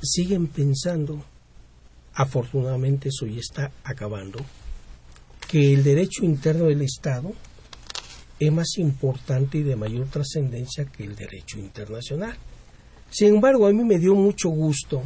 [0.03, 1.25] siguen pensando,
[2.15, 4.39] afortunadamente eso ya está acabando,
[5.49, 7.33] que el derecho interno del Estado
[8.39, 12.37] es más importante y de mayor trascendencia que el derecho internacional.
[13.11, 15.03] Sin embargo, a mí me dio mucho gusto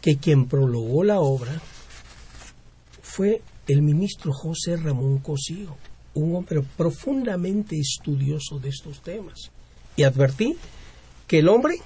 [0.00, 1.60] que quien prologó la obra
[3.14, 5.76] fue el ministro José Ramón Cosío,
[6.14, 9.52] un hombre profundamente estudioso de estos temas.
[9.94, 10.56] Y advertí
[11.28, 11.76] que el hombre,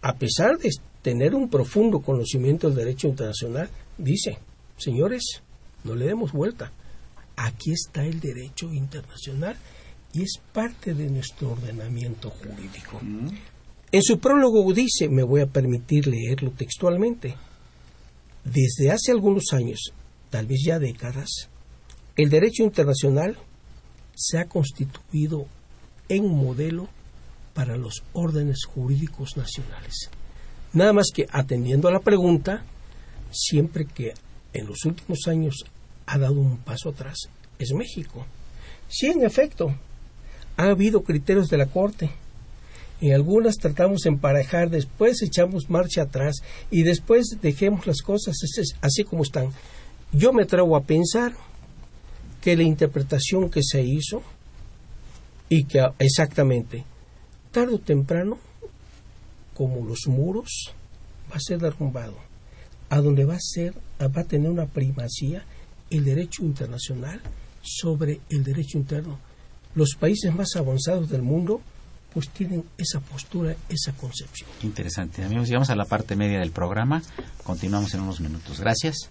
[0.00, 0.70] a pesar de
[1.02, 3.68] tener un profundo conocimiento del derecho internacional,
[3.98, 4.38] dice,
[4.78, 5.42] señores,
[5.84, 6.72] no le demos vuelta.
[7.36, 9.54] Aquí está el derecho internacional
[10.14, 13.02] y es parte de nuestro ordenamiento jurídico.
[13.92, 17.36] En su prólogo dice, me voy a permitir leerlo textualmente,
[18.44, 19.92] desde hace algunos años,
[20.30, 21.48] tal vez ya décadas,
[22.16, 23.36] el derecho internacional
[24.14, 25.46] se ha constituido
[26.08, 26.88] en modelo
[27.54, 30.10] para los órdenes jurídicos nacionales.
[30.72, 32.64] Nada más que atendiendo a la pregunta,
[33.30, 34.12] siempre que
[34.52, 35.64] en los últimos años
[36.06, 37.16] ha dado un paso atrás,
[37.58, 38.26] es México.
[38.88, 39.74] Sí, en efecto,
[40.56, 42.10] ha habido criterios de la Corte.
[43.00, 46.36] En algunas tratamos de emparejar, después echamos marcha atrás
[46.70, 48.36] y después dejemos las cosas
[48.80, 49.48] así como están.
[50.12, 51.34] Yo me atrevo a pensar
[52.40, 54.22] que la interpretación que se hizo
[55.48, 56.84] y que exactamente
[57.50, 58.38] tarde o temprano
[59.54, 60.72] como los muros
[61.30, 62.16] va a ser derrumbado
[62.90, 65.44] a donde va a ser va a tener una primacía
[65.90, 67.20] el derecho internacional
[67.62, 69.18] sobre el derecho interno
[69.74, 71.60] los países más avanzados del mundo
[72.14, 74.48] pues tienen esa postura, esa concepción.
[74.62, 75.24] Interesante.
[75.24, 77.02] Amigos, llegamos a la parte media del programa.
[77.42, 78.60] Continuamos en unos minutos.
[78.60, 79.10] Gracias.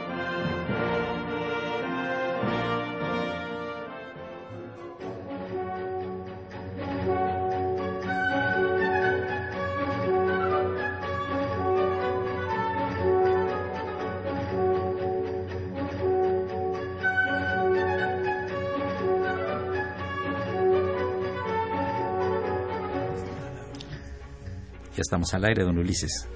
[25.01, 26.27] Estamos al aire, don Ulises.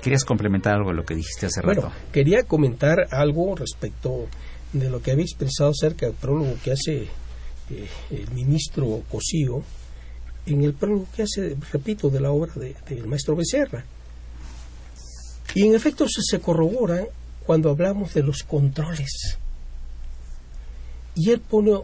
[0.00, 1.80] ¿Querías complementar algo de lo que dijiste hace rato?
[1.82, 4.26] Bueno, quería comentar algo respecto
[4.72, 7.08] de lo que había expresado acerca del prólogo que hace
[7.70, 9.62] eh, el ministro Cosío,
[10.46, 13.84] en el prólogo que hace, repito, de la obra del maestro Becerra.
[15.54, 17.04] Y en efecto se, se corrobora
[17.46, 19.38] cuando hablamos de los controles.
[21.14, 21.78] Y él pone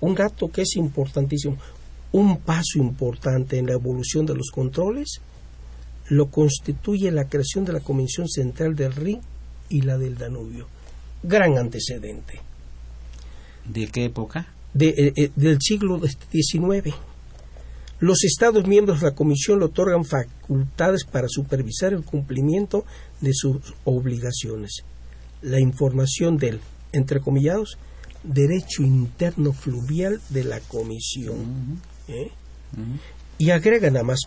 [0.00, 1.56] un dato que es importantísimo,
[2.12, 5.20] un paso importante en la evolución de los controles
[6.08, 9.20] lo constituye la creación de la Convención Central del Rin
[9.68, 10.66] y la del Danubio.
[11.22, 12.40] Gran antecedente.
[13.64, 14.52] ¿De qué época?
[14.78, 16.94] Eh, eh, del siglo XIX.
[17.98, 22.84] Los Estados miembros de la Comisión le otorgan facultades para supervisar el cumplimiento
[23.20, 24.84] de sus obligaciones.
[25.40, 26.60] La información del,
[26.92, 27.78] entre comillados,
[28.22, 31.80] derecho interno fluvial de la Comisión.
[32.08, 32.30] ¿eh?
[33.38, 34.20] Y agrega nada más,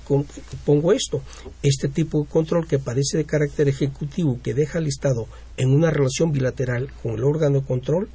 [0.65, 1.23] pongo esto,
[1.63, 5.89] este tipo de control que parece de carácter ejecutivo, que deja al Estado en una
[5.89, 8.09] relación bilateral con el órgano de control,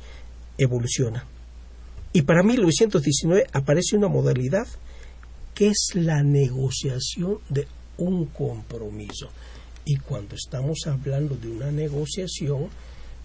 [0.56, 1.26] evoluciona.
[2.12, 4.68] Y para 1919 aparece una modalidad
[5.52, 9.30] que es la negociación de un compromiso.
[9.84, 12.68] Y cuando estamos hablando de una negociación,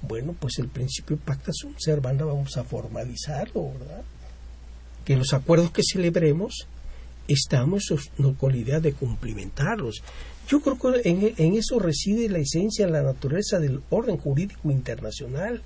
[0.02, 4.04] bueno, pues el principio pacta sunt servanda vamos a formalizarlo, ¿verdad?
[5.06, 6.68] Que los acuerdos que celebremos
[7.30, 7.94] estamos
[8.38, 10.02] con la idea de cumplimentarlos.
[10.50, 15.62] Yo creo que en, eso reside la esencia, la naturaleza del orden jurídico internacional.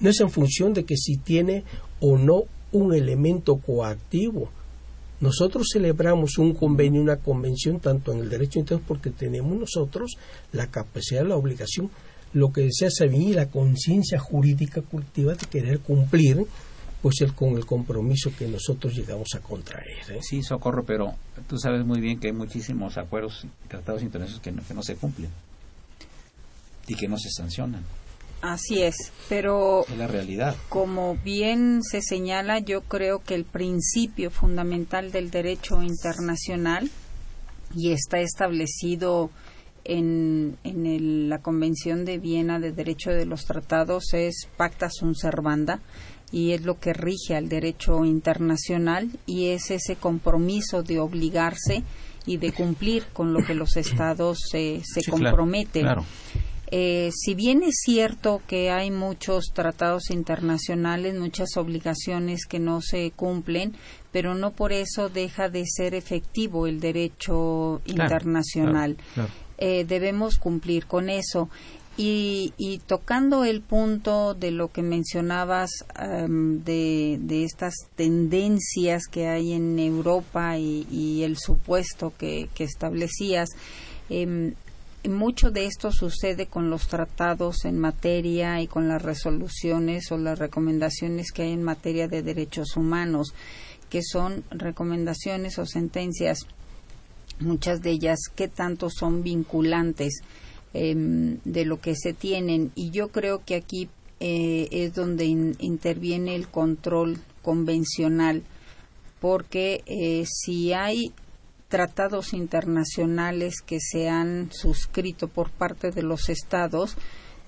[0.00, 1.62] No es en función de que si tiene
[2.00, 4.50] o no un elemento coactivo.
[5.20, 10.16] Nosotros celebramos un convenio, una convención, tanto en el derecho interno, porque tenemos nosotros
[10.50, 11.90] la capacidad, la obligación,
[12.32, 16.38] lo que decía Sabine, la conciencia jurídica colectiva de querer cumplir
[17.02, 20.10] pues el, con el compromiso que nosotros llegamos a contraer.
[20.10, 20.20] ¿eh?
[20.22, 21.14] Sí, Socorro, pero
[21.48, 24.82] tú sabes muy bien que hay muchísimos acuerdos y tratados internacionales que no, que no
[24.82, 25.30] se cumplen
[26.86, 27.82] y que no se sancionan.
[28.40, 28.96] Así es,
[29.28, 30.56] pero es la realidad.
[30.68, 36.90] Como bien se señala, yo creo que el principio fundamental del derecho internacional
[37.74, 39.30] y está establecido
[39.84, 45.16] en, en el- la Convención de Viena de Derecho de los Tratados es pacta sunt
[45.16, 45.80] servanda
[46.32, 51.82] y es lo que rige al derecho internacional y es ese compromiso de obligarse
[52.26, 55.82] y de cumplir con lo que los estados eh, se Sí, comprometen.
[55.82, 56.04] claro.
[56.74, 63.10] Eh, si bien es cierto que hay muchos tratados internacionales, muchas obligaciones que no se
[63.10, 63.74] cumplen,
[64.10, 68.96] pero no por eso deja de ser efectivo el derecho Claro, internacional.
[69.58, 71.50] Eh, debemos cumplir con eso.
[71.96, 79.52] Y, y tocando el punto de lo que mencionabas em, de, estas tendencias que hay
[79.52, 83.50] en Europa y, el supuesto que, establecías,
[84.08, 84.54] em,
[85.08, 90.38] mucho de esto sucede con los tratados en materia y con las resoluciones o las
[90.38, 93.34] recomendaciones que hay en materia de derechos humanos,
[93.90, 96.46] que son recomendaciones o sentencias,
[97.40, 100.22] muchas de ellas que tanto son vinculantes
[100.74, 102.70] em, de lo que se tienen.
[102.74, 103.88] Y yo creo que aquí
[104.20, 108.42] eh, es donde in- interviene el control convencional,
[109.20, 111.12] porque eh, si hay
[111.68, 116.96] tratados internacionales que se han suscrito por parte de los estados,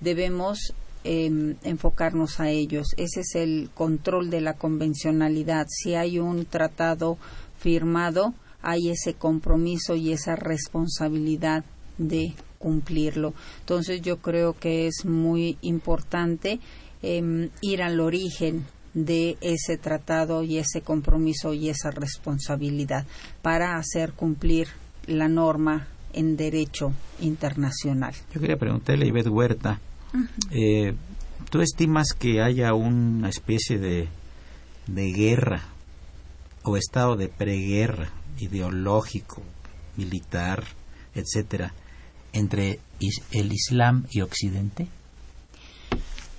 [0.01, 0.73] debemos
[1.03, 2.87] em, enfocarnos a ellos.
[2.97, 5.67] Ese es el control de la convencionalidad.
[5.69, 7.17] Si hay un tratado
[7.59, 11.63] firmado, hay ese compromiso y esa responsabilidad
[11.99, 13.33] de cumplirlo.
[13.59, 16.59] Entonces yo creo que es muy importante
[17.01, 23.05] em, ir al origen de ese tratado y ese compromiso y esa responsabilidad
[23.41, 24.69] para hacer cumplir
[25.05, 28.15] la norma en derecho internacional.
[28.33, 29.79] Yo quería preguntarle a Ivette Huerta,
[30.49, 30.95] eh,
[31.49, 34.07] ¿tú estimas que haya una especie de,
[34.87, 35.61] de guerra
[36.63, 39.41] o estado de preguerra ideológico,
[39.97, 40.63] militar,
[41.13, 41.73] etcétera,
[42.35, 42.79] entre
[43.31, 44.87] el Islam y Occidente?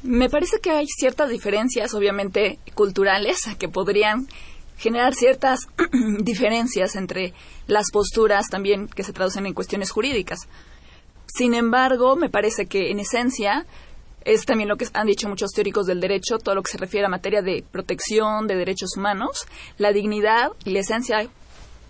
[0.03, 4.29] Me parece que hay ciertas diferencias, obviamente culturales, que podrían
[4.77, 5.61] generar ciertas
[6.21, 7.33] diferencias entre
[7.67, 10.41] las posturas también que se traducen en cuestiones jurídicas.
[11.27, 13.67] Sin embargo, me parece que en esencia
[14.25, 17.07] es también lo que han dicho muchos teóricos del derecho, todo lo que se refiere
[17.07, 19.47] a materia de protección de derechos humanos,
[19.79, 21.29] la dignidad y la esencia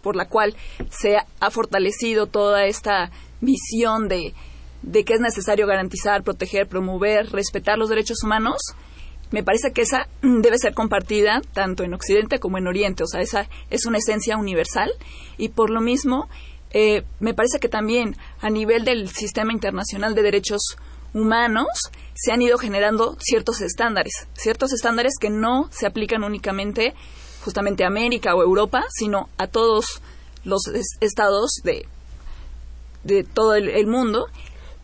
[0.07, 0.55] por la cual
[0.89, 4.35] se ha fortalecido toda esta visión de,
[4.83, 8.59] de que es necesario garantizar, proteger, promover, respetar los derechos humanos,
[9.33, 13.03] me parece que esa debe ser compartida tanto en Occidente como en Oriente.
[13.03, 14.93] O sea, esa es una esencia universal
[15.39, 16.29] y por lo mismo
[16.71, 20.77] eh, me parece que también a nivel del sistema internacional de derechos
[21.15, 21.67] humanos
[22.15, 26.95] se han ido generando ciertos estándares, ciertos estándares que no se aplican únicamente
[27.47, 30.03] justamente a América o Europa, sino a todos
[30.45, 31.87] los es- estados de,
[33.05, 34.27] de todo el, el mundo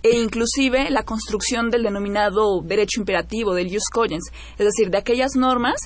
[0.05, 5.33] e inclusive la construcción del denominado derecho imperativo, del jus cogens, es decir, de aquellas
[5.37, 5.77] normas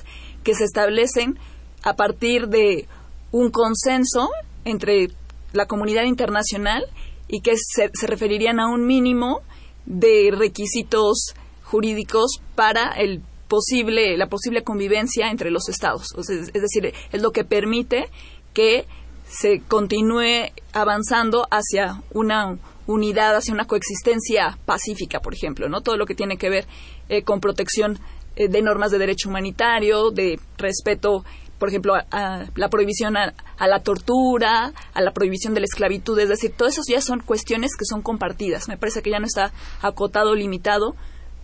[0.43, 1.37] que se establecen
[1.83, 2.87] a partir de
[3.31, 4.29] un consenso
[4.65, 5.09] entre
[5.53, 6.85] la comunidad internacional
[7.27, 9.41] y que se, se referirían a un mínimo
[9.85, 16.07] de requisitos jurídicos para el posible la posible convivencia entre los estados.
[16.17, 18.09] Es, decir es lo que permite
[18.53, 18.85] que
[19.27, 26.05] se continúe avanzando hacia una unidad hacia una coexistencia pacífica por ejemplo no todo lo
[26.05, 26.65] que tiene que ver
[27.09, 27.99] eh, con protección
[28.37, 31.25] eh, de normas de derecho humanitario de respeto
[31.57, 36.17] por ejemplo, a, la prohibición a, a, la tortura, a la prohibición de la esclavitud,
[36.19, 38.67] es decir, todo eso ya son cuestiones que son compartidas.
[38.67, 40.95] Me parece que ya no está acotado, limitado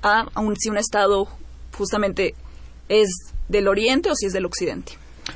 [0.02, 1.28] a, a un, si un Estado
[1.78, 2.36] justamente
[2.90, 4.94] es del Oriente o si es del Occidente.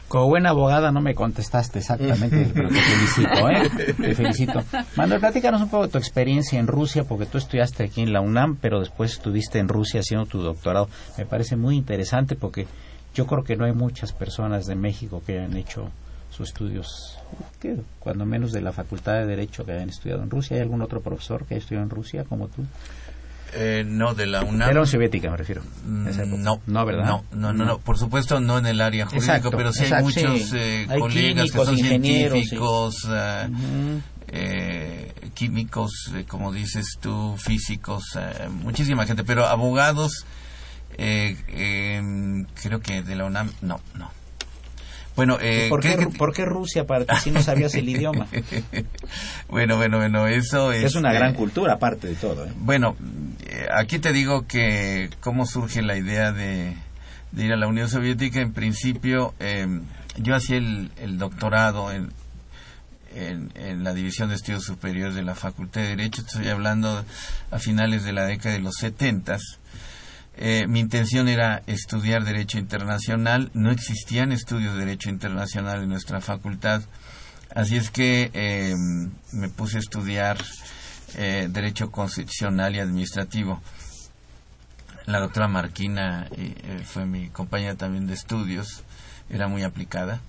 [0.08, 3.94] Como buena abogada no me contestaste exactamente, pero te felicito, ¿eh?
[3.96, 4.64] Te felicito.
[4.96, 8.22] Manuel, platícanos un poco de tu experiencia en Rusia, porque tú estudiaste aquí en la
[8.22, 10.90] UNAM, pero después estuviste en Rusia haciendo tu doctorado.
[11.18, 12.68] Me parece muy interesante porque
[13.14, 15.90] yo creo que no hay muchas personas de México que hayan hecho
[16.30, 17.18] sus estudios,
[17.60, 17.78] ¿qué?
[18.00, 20.58] cuando menos de la Facultad de Derecho que hayan estudiado en Rusia.
[20.58, 22.64] ¿Hay algún otro profesor que haya estudiado en Rusia como tú?
[23.54, 24.54] Eh, no, de la UNAM.
[24.54, 25.62] De la Unión Soviética me refiero.
[25.86, 27.06] No, no, ¿verdad?
[27.06, 30.08] No, no, no, no, por supuesto no en el área jurídica, Exacto, pero sí exacto,
[30.08, 30.58] hay muchos sí.
[30.58, 33.10] eh, Hay colegas que son científicos, sí.
[33.12, 38.04] eh, eh, químicos, eh, como dices tú, físicos,
[38.50, 40.26] muchísima gente, pero abogados,
[40.98, 44.12] eh, creo que de la UNAM, no, no.
[45.18, 47.90] Bueno, eh, ¿Por, qué, ¿qué- Ru- por qué Rusia para ti si no sabías el
[47.90, 48.28] idioma?
[49.50, 50.84] bueno, bueno, bueno, eso es...
[50.86, 52.46] Es una eh, gran cultura, aparte de todo.
[52.46, 52.52] ¿eh?
[52.58, 52.96] Bueno,
[53.48, 56.78] eh, aquí te digo que cómo surge la idea de,
[57.32, 58.40] de ir a la Unión Soviética.
[58.42, 59.68] En principio, eh,
[60.18, 62.14] yo hacía el, el doctorado en,
[63.16, 66.22] en, en, la División de Estudios Superiores de la Facultad de Derecho.
[66.22, 67.04] Estoy hablando
[67.52, 69.42] a finales de la década de los setentas.
[70.38, 73.50] Eh, mi intención era estudiar Derecho Internacional.
[73.54, 76.84] No existían estudios de Derecho Internacional en nuestra facultad.
[77.54, 78.76] Así es que eh,
[79.34, 80.38] me puse a estudiar
[81.16, 83.62] eh, Derecho Constitucional y Administrativo.
[85.06, 88.84] La doctora Marquina eh, fue mi compañera también de estudios
[89.30, 90.22] era muy aplicada.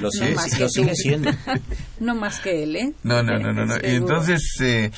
[0.00, 0.10] lo,
[0.58, 1.30] lo sigue siendo.
[2.00, 2.92] No más que él, ¿eh?
[3.02, 3.66] No, no, no, no.
[3.66, 3.76] no.
[3.76, 4.90] Y entonces, eh,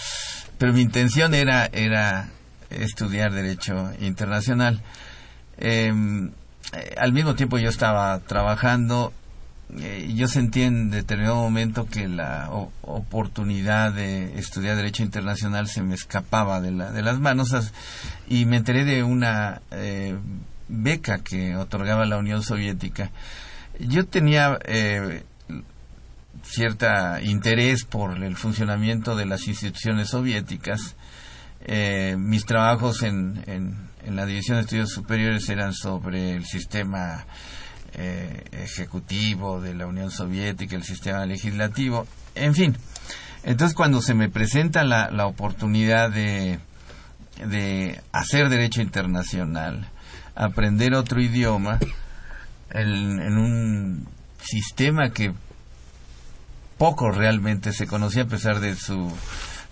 [0.59, 2.31] pero mi intención era, era
[2.81, 4.83] estudiar Derecho Internacional.
[5.59, 6.31] Em,
[6.73, 9.13] eh, al mismo tiempo yo estaba trabajando
[9.79, 12.51] eh, yo sentí en determinado momento que la
[12.83, 17.73] oportunidad de estudiar Derecho Internacional se me escapaba de, la, de las manos
[18.29, 20.15] y me enteré de una eh,
[20.69, 23.11] beca que otorgaba la Unión Soviética.
[23.79, 24.59] Yo tenía
[26.43, 30.97] cierta interés por el funcionamiento de las instituciones soviéticas.
[31.65, 37.25] Eh, mis trabajos en, en, la División de Estudios Superiores eran sobre el sistema
[37.95, 42.77] eh, ejecutivo de la Unión Soviética, el sistema legislativo, en fin.
[43.45, 46.59] Entonces, cuando se me presenta la, la oportunidad de,
[47.47, 49.89] de hacer derecho internacional,
[50.35, 51.79] aprender otro idioma
[52.71, 54.09] en, un
[54.41, 55.33] sistema que
[56.79, 59.13] poco realmente se conocía a pesar de su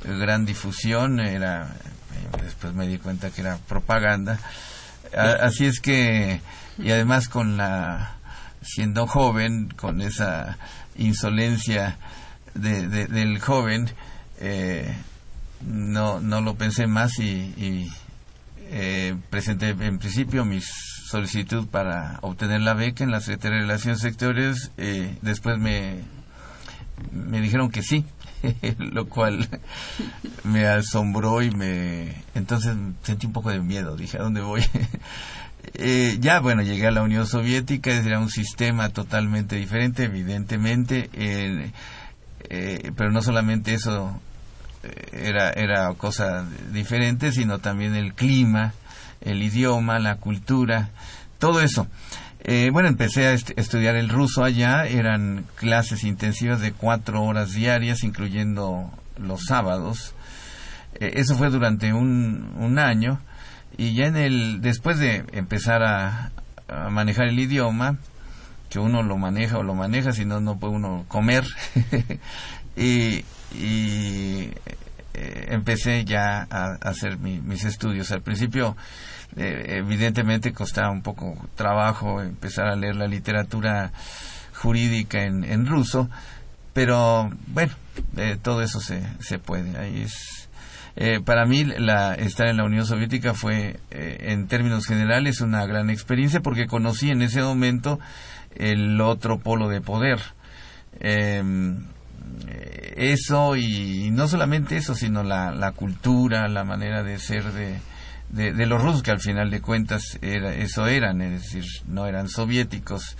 [0.04, 1.74] gran difusión era
[2.42, 4.38] después me di cuenta que era propaganda
[5.14, 6.40] así es que
[6.78, 8.16] y además con la
[8.62, 10.58] siendo joven con esa
[10.96, 11.98] insolencia
[12.54, 13.90] de, del joven
[14.40, 14.94] eh,
[15.60, 17.90] no no lo pensé más y
[18.72, 24.00] eh, presenté en principio mi solicitud para obtener la beca en la Secretaría de Relaciones
[24.00, 24.70] Sectoriales.
[24.78, 26.02] Eh, después me,
[27.10, 28.04] me dijeron que sí,
[28.78, 29.48] lo cual
[30.44, 32.14] me asombró y me...
[32.34, 34.62] Entonces sentí un poco de miedo, dije, ¿a dónde voy?
[35.74, 41.72] eh, ya, bueno, llegué a la Unión Soviética, era un sistema totalmente diferente, evidentemente, eh,
[42.48, 44.20] eh, pero no solamente eso,
[45.12, 48.72] era, era cosa diferente, sino también el clima,
[49.20, 50.90] el idioma, la cultura,
[51.38, 51.86] todo eso.
[52.44, 58.02] Eh, bueno, empecé a estudiar el ruso allá, eran clases intensivas de cuatro horas diarias,
[58.02, 60.14] incluyendo los sábados.
[60.94, 63.20] Eh, eso fue durante un, año
[63.76, 66.30] y ya en el, después de empezar a,
[66.68, 67.98] a manejar el idioma,
[68.70, 71.44] que uno lo maneja o lo maneja, si no, no puede uno comer.
[72.76, 73.24] y,
[75.12, 78.12] eh, empecé ya a, hacer mis estudios.
[78.12, 78.76] Al principio,
[79.36, 83.92] eh, evidentemente, costaba un poco trabajo empezar a leer la literatura
[84.54, 86.10] jurídica en, ruso,
[86.72, 87.72] pero bueno,
[88.16, 89.78] eh, todo eso se, se puede.
[89.78, 90.48] Ahí es,
[91.24, 96.40] para mí la, estar en la Unión Soviética fue, en términos generales, una gran experiencia
[96.40, 97.98] porque conocí en ese momento
[98.54, 100.20] el otro polo de poder.
[101.00, 101.42] Eh,
[102.96, 107.78] eso y, no solamente eso, sino la, la cultura, la manera de ser de,
[108.30, 112.28] de, los rusos, que al final de cuentas era, eso eran, es decir, no eran
[112.28, 113.16] soviéticos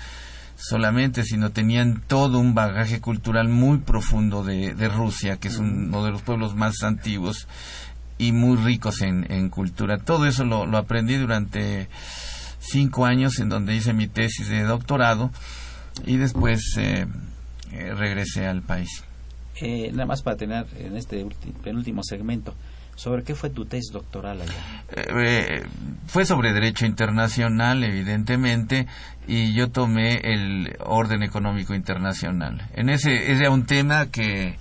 [0.57, 6.05] solamente, sino tenían todo un bagaje cultural muy profundo de, de Rusia, que es uno
[6.05, 7.49] de los pueblos más antiguos
[8.19, 9.99] y muy ricos en, en cultura.
[9.99, 11.89] Todo eso lo, lo aprendí durante
[12.61, 15.31] cinco años en donde hice mi tesis de doctorado
[16.05, 17.07] y después eh,
[17.73, 19.05] eh, regresé al país.
[19.61, 21.27] Eh, nada más para tener en este
[21.63, 22.55] penúltimo segmento,
[23.01, 24.83] ¿sobre qué fue tu tesis doctoral allá?
[24.95, 25.65] Eh,
[26.07, 28.87] fue sobre derecho internacional, evidentemente,
[29.27, 32.69] y yo tomé el orden económico internacional.
[32.75, 34.59] En ese era un tema que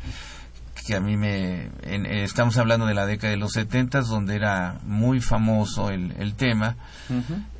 [0.87, 1.69] que a mí me
[2.23, 6.77] estamos hablando de la década de los setentas donde era muy famoso el, el tema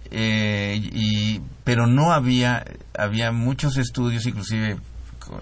[0.10, 2.66] y pero no había
[2.98, 4.78] había muchos estudios inclusive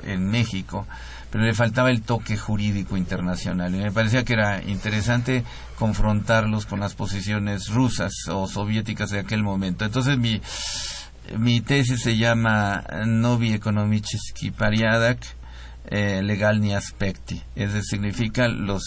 [0.04, 0.86] en México,
[1.46, 3.74] le faltaba el toque jurídico internacional.
[3.76, 5.44] Y me parecía que era interesante
[5.78, 9.86] confrontarlos con las posiciones rusas o soviéticas de aquel momento.
[9.86, 10.42] Entonces mi,
[11.38, 15.20] mi tesis se llama Novi Ekonomiczny Pariadak
[15.90, 17.42] eh, Legal ni Aspecti.
[17.56, 18.84] Es decir, significa los,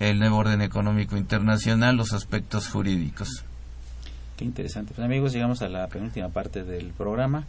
[0.00, 3.44] el nuevo orden económico internacional, los aspectos jurídicos.
[4.36, 4.94] Qué interesante.
[4.94, 7.44] Pues amigos, llegamos a la penúltima parte del programa.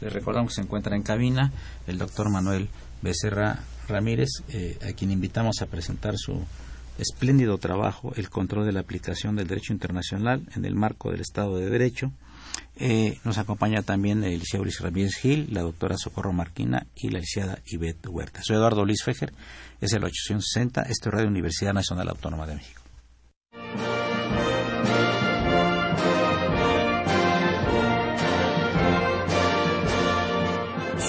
[0.00, 1.52] Les recordamos que se encuentra en cabina
[1.86, 2.68] el doctor Manuel
[3.04, 6.42] Becerra Ramírez, eh, a quien invitamos a presentar su
[6.98, 11.58] espléndido trabajo, El control de la aplicación del derecho internacional en el marco del Estado
[11.58, 12.12] de Derecho.
[12.76, 17.18] Eh, nos acompaña también el licenciado Luis Ramírez Gil, la doctora Socorro Marquina y la
[17.18, 18.40] licenciada Ivette Huerta.
[18.42, 19.34] Soy Eduardo Luis Fejer,
[19.82, 22.80] es el 860, este Radio Universidad Nacional Autónoma de México.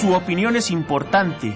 [0.02, 1.56] Su opinión es importante.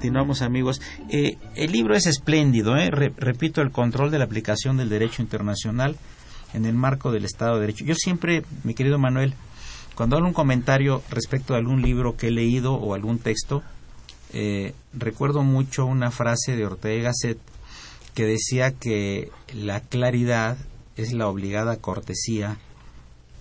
[0.00, 0.80] Continuamos amigos.
[1.10, 2.90] Eh, el libro es espléndido, ¿eh?
[2.90, 5.94] repito, el control de la aplicación del derecho internacional
[6.54, 7.84] en el marco del Estado de Derecho.
[7.84, 9.34] Yo siempre, mi querido Manuel,
[9.94, 13.62] cuando hago un comentario respecto a algún libro que he leído o algún texto,
[14.32, 17.38] eh, recuerdo mucho una frase de Ortega Gasset
[18.14, 20.56] que decía que la claridad
[20.96, 22.56] es la obligada cortesía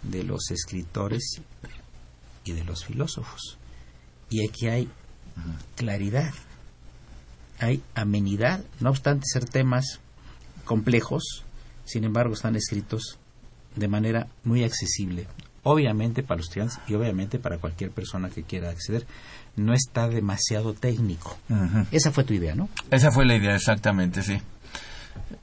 [0.03, 1.39] de los escritores
[2.43, 3.57] y de los filósofos.
[4.29, 4.89] Y aquí hay
[5.77, 6.33] claridad
[7.59, 9.99] hay amenidad, no obstante ser temas
[10.65, 11.43] complejos,
[11.85, 13.17] sin embargo están escritos
[13.75, 15.27] de manera muy accesible.
[15.63, 19.05] Obviamente para los estudiantes y obviamente para cualquier persona que quiera acceder,
[19.55, 21.37] no está demasiado técnico.
[21.91, 22.69] Esa fue tu idea, ¿no?
[22.91, 24.39] Esa fue la idea, exactamente, sí.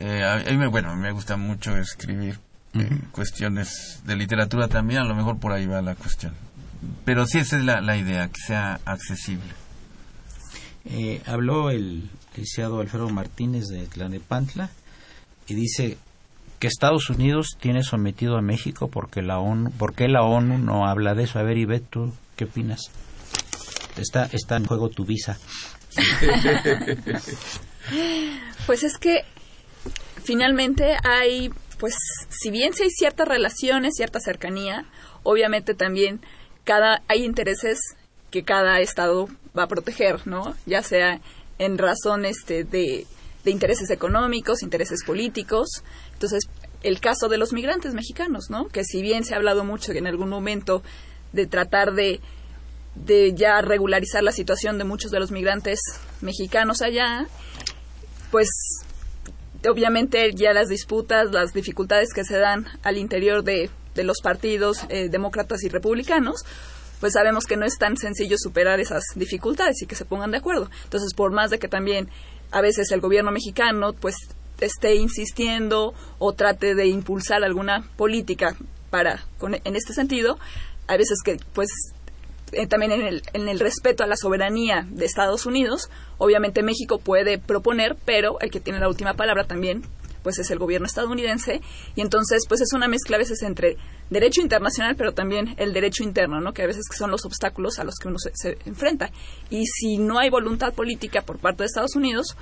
[0.00, 2.38] Eh, a mí, bueno, me gusta mucho escribir
[2.74, 6.34] eh, cuestiones de literatura también, a lo mejor por ahí va la cuestión.
[7.04, 9.65] Pero sí, esa es la, la idea, que sea accesible.
[10.88, 14.70] Eh, habló el licenciado Alfredo Martínez de Tlanepantla
[15.48, 15.98] y dice
[16.58, 21.14] que Estados Unidos tiene sometido a México porque la ONU, porque la ONU no habla
[21.14, 21.38] de eso.
[21.38, 22.90] A ver, Ivette, ¿tú qué opinas?
[23.96, 25.38] Está, está en juego tu visa.
[28.66, 29.22] pues es que
[30.22, 31.94] finalmente hay, pues,
[32.28, 34.84] si bien si hay ciertas relaciones, cierta cercanía,
[35.22, 36.20] obviamente también
[36.64, 37.78] cada hay intereses
[38.30, 40.54] que cada estado va a proteger, ¿no?
[40.66, 41.20] Ya sea
[41.58, 43.06] en razón este, de,
[43.44, 45.82] intereses económicos, intereses políticos.
[46.12, 46.44] Entonces,
[46.82, 48.68] el caso de los migrantes mexicanos, ¿no?
[48.68, 50.82] Que si bien se ha hablado mucho en algún momento
[51.32, 52.20] de tratar de,
[52.94, 55.80] de ya regularizar la situación de muchos de los migrantes
[56.20, 57.26] mexicanos allá,
[58.30, 58.48] pues
[59.68, 64.84] obviamente ya las disputas, las dificultades que se dan al interior de, de los partidos
[64.88, 66.44] eh, demócratas y republicanos,
[67.00, 70.38] pues sabemos que no es tan sencillo superar esas dificultades y que se pongan de
[70.38, 70.70] acuerdo.
[70.84, 72.08] Entonces, por más de que también
[72.50, 74.14] a veces el gobierno mexicano pues
[74.60, 78.56] esté insistiendo o trate de impulsar alguna política
[78.90, 80.38] para en este sentido,
[80.86, 81.68] hay veces que pues
[82.52, 86.98] eh, también en el, en el respeto a la soberanía de Estados Unidos, obviamente México
[86.98, 89.82] puede proponer, pero el que tiene la última palabra también
[90.26, 91.60] pues es el gobierno estadounidense
[91.94, 93.76] y entonces pues es una mezcla a veces entre
[94.10, 96.52] derecho internacional pero también el derecho interno, ¿no?
[96.52, 99.12] Que a veces son los obstáculos a los que uno se, enfrenta.
[99.50, 102.36] Y si no hay voluntad política por parte de Estados Unidos,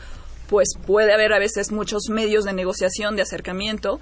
[0.48, 4.00] pues puede haber a veces muchos medios de negociación, de acercamiento,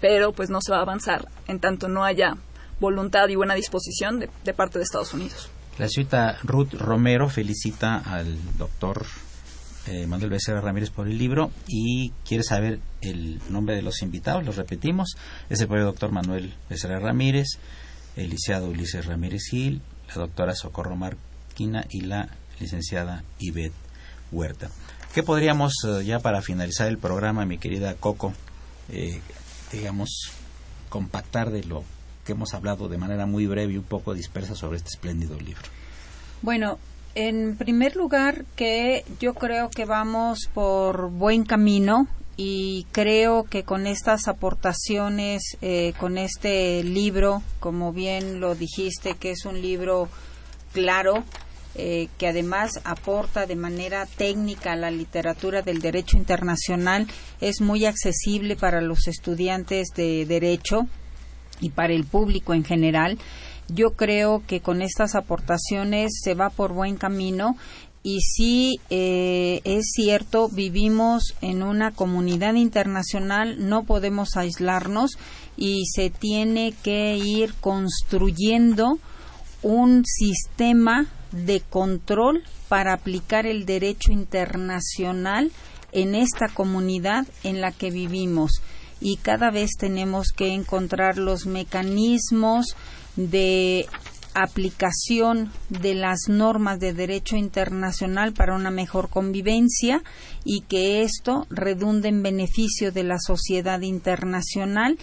[0.00, 2.36] pero pues no se va a avanzar en tanto no haya
[2.80, 5.50] voluntad y buena disposición de, parte de Estados Unidos.
[5.78, 9.06] La cita Ruth Romero felicita al doctor
[9.86, 14.44] eh, Manuel Becerra Ramírez por el libro y quiere saber el nombre de los invitados,
[14.44, 15.16] los repetimos,
[15.48, 17.58] es el propio doctor Manuel Becerra Ramírez,
[18.16, 22.28] el licenciado Ulises Ramírez Gil, la doctora Socorro Marquina y la
[22.58, 23.72] licenciada Ivette
[24.30, 24.70] Huerta.
[25.14, 28.32] ¿Qué podríamos, eh, ya para finalizar el programa, mi querida Coco,
[28.90, 29.20] eh,
[29.72, 30.30] digamos,
[30.88, 31.84] compactar de lo
[32.24, 35.62] que hemos hablado de manera muy breve y un poco dispersa sobre este espléndido libro?
[36.42, 36.78] Bueno,
[37.14, 42.06] en primer lugar, que yo creo que vamos por buen camino
[42.36, 49.32] y creo que con estas aportaciones, eh, con este libro, como bien lo dijiste, que
[49.32, 50.08] es un libro
[50.72, 51.24] claro,
[51.74, 57.06] eh, que además aporta de manera técnica la literatura del derecho internacional,
[57.40, 60.88] es muy accesible para los estudiantes de derecho
[61.60, 63.18] y para el público en general.
[63.72, 67.56] Yo creo que con estas aportaciones se va por buen camino
[68.02, 75.12] y sí eh, es cierto, vivimos en una comunidad internacional, no podemos aislarnos
[75.56, 78.98] y se tiene que ir construyendo
[79.62, 85.52] un sistema de control para aplicar el derecho internacional
[85.92, 88.62] en esta comunidad en la que vivimos.
[89.00, 92.76] Y cada vez tenemos que encontrar los mecanismos
[93.16, 93.86] de
[94.34, 100.02] aplicación de las normas de derecho internacional para una mejor convivencia
[100.44, 104.98] y que esto redunde en beneficio de la sociedad internacional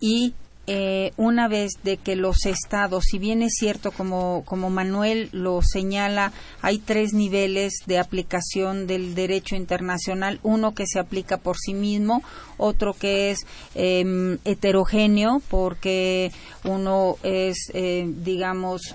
[0.00, 0.34] y
[0.72, 5.62] eh, una vez de que los estados, si bien es cierto como, como Manuel lo
[5.62, 11.74] señala, hay tres niveles de aplicación del derecho internacional, uno que se aplica por sí
[11.74, 12.22] mismo,
[12.56, 13.40] otro que es
[13.74, 16.30] em, heterogéneo porque
[16.62, 18.94] uno es, eh, digamos,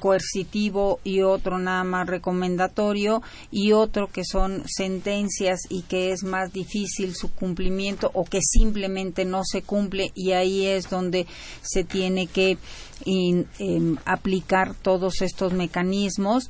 [0.00, 6.52] coercitivo y otro nada más recomendatorio y otro que son sentencias y que es más
[6.52, 11.26] difícil su cumplimiento o que simplemente no se cumple y ahí es donde
[11.62, 12.58] se tiene que
[13.04, 16.48] em, aplicar todos estos mecanismos.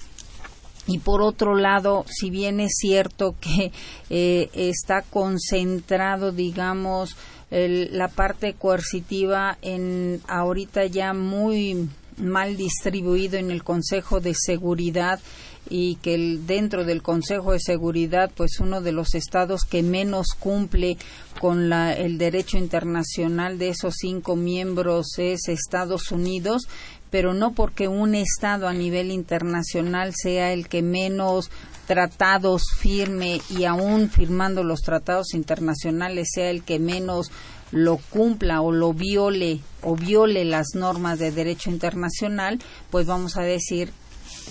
[0.89, 3.73] Y por otro lado, si bien es cierto que
[4.09, 7.17] eh, está concentrado, digamos,
[7.51, 11.89] la parte coercitiva en ahorita ya muy
[12.19, 15.21] mal distribuido en el Consejo de Seguridad
[15.69, 20.97] y que dentro del Consejo de Seguridad, pues uno de los estados que menos cumple
[21.41, 26.69] con el derecho internacional de esos cinco miembros es Estados Unidos,
[27.11, 31.51] pero no porque un estado a nivel internacional sea el que menos
[31.87, 37.31] tratados firme y aún firmando los tratados internacionales sea el que menos
[37.73, 42.59] lo cumpla o lo viole o viole las normas de derecho internacional,
[42.91, 43.91] pues vamos a decir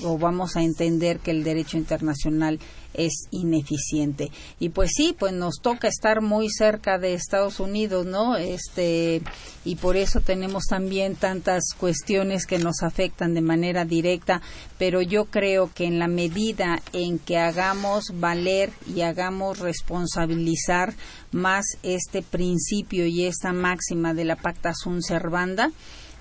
[0.04, 2.60] o vamos a entender que el derecho internacional
[2.98, 4.32] es ineficiente.
[4.60, 8.38] Y pues sí, pues nos toca estar muy cerca de Estados Unidos, ¿no?
[8.38, 9.22] Este,
[9.64, 14.42] y por eso tenemos también tantas cuestiones que nos afectan de manera directa,
[14.78, 20.94] pero yo creo que en la medida en que hagamos valer y hagamos responsabilizar
[21.32, 25.72] más este principio y esta máxima de la pacta sunt servanda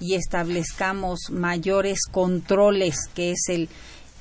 [0.01, 3.69] y establezcamos mayores controles, que es el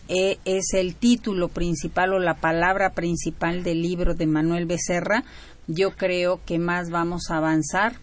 [0.08, 5.24] e, es el título principal o la palabra principal del libro de Manuel Becerra,
[5.68, 7.98] yo creo que más vamos a avanzar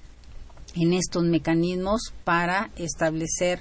[0.74, 3.61] en estos mecanismos para establecer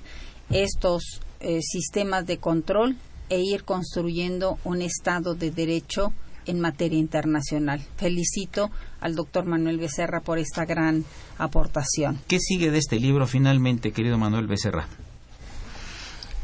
[0.50, 2.96] estos eh, sistemas de control
[3.30, 6.14] e ir construyendo un Estado de Derecho
[6.46, 7.80] en materia internacional.
[7.98, 8.72] Felicito
[9.02, 11.06] al doctor Manuel Becerra por esta gran
[11.38, 12.20] aportación.
[12.28, 14.88] ¿Qué sigue de este libro finalmente, querido Manuel Becerra?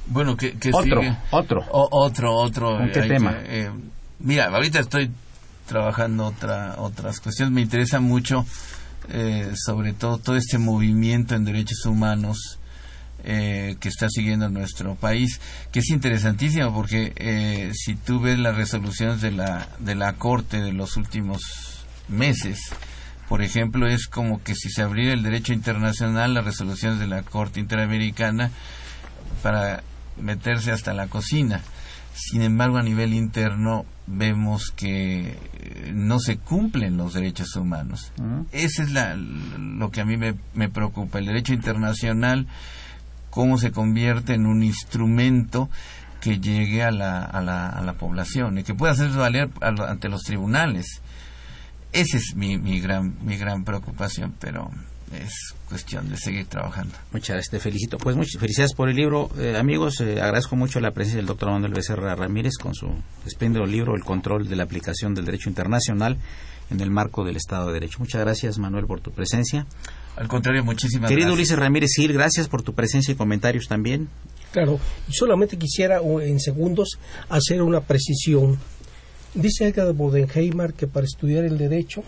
[0.07, 1.01] Bueno, que, otro,
[1.31, 2.77] otro, otro, otro.
[2.77, 3.37] ¿Con qué tema?
[3.43, 3.71] Eh,
[4.19, 5.11] mira, ahorita estoy
[5.67, 7.53] trabajando otra, otras cuestiones.
[7.53, 8.45] Me interesa mucho,
[9.09, 12.59] eh, sobre todo, todo este movimiento en derechos humanos
[13.23, 15.41] eh, que está siguiendo nuestro país,
[15.71, 20.71] que es interesantísimo porque si tú ves las resoluciones de la, de la Corte de
[20.71, 21.41] los últimos
[22.07, 22.59] meses,
[23.27, 27.23] por ejemplo, es como que si se abriera el derecho internacional, las resoluciones de la
[27.23, 28.51] Corte Interamericana,
[29.41, 29.83] para
[30.19, 31.61] meterse hasta la cocina.
[32.13, 38.13] Sin embargo, a nivel interno vemos que eh, no se cumplen los derechos humanos.
[38.51, 41.19] Ese es la, lo que a mí me, me, preocupa.
[41.19, 42.47] El derecho internacional,
[43.29, 45.69] cómo se convierte en un instrumento
[46.21, 50.07] que llegue a la, a la, a la población y que pueda hacerse valer ante
[50.07, 51.01] los tribunales.
[51.91, 54.71] Esa es mi, mi, gran, mi gran preocupación, pero
[55.13, 56.95] es cuestión de seguir trabajando.
[57.11, 57.97] Muchas gracias, te felicito.
[57.97, 59.29] Pues muchas felicidades por el libro.
[59.37, 62.87] Eh, amigos, eh, agradezco mucho la presencia del doctor Manuel Becerra Ramírez con su
[63.25, 66.17] espléndido libro El control de la aplicación del derecho internacional
[66.71, 67.99] en el marco del Estado de Derecho.
[67.99, 69.65] Muchas gracias, Manuel, por tu presencia.
[70.15, 71.39] Al contrario, muchísimas Querido gracias.
[71.39, 74.09] Ulises Ramírez Gil, gracias por tu presencia y comentarios también.
[74.51, 74.79] Claro,
[75.09, 76.97] solamente quisiera o, en segundos
[77.29, 78.57] hacer una precisión.
[79.33, 82.03] Dice Edgar Bodenheimer que para estudiar el derecho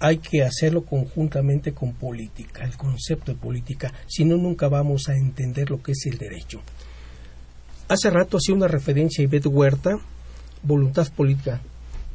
[0.00, 5.14] hay que hacerlo conjuntamente con política, el concepto de política, si no nunca vamos a
[5.14, 6.62] entender lo que es el derecho.
[7.86, 9.98] Hace rato hacía una referencia a Ivette Huerta,
[10.62, 11.60] voluntad política.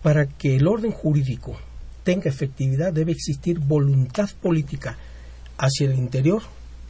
[0.01, 1.57] Para que el orden jurídico
[2.03, 4.95] tenga efectividad debe existir voluntad política
[5.57, 6.43] hacia el interior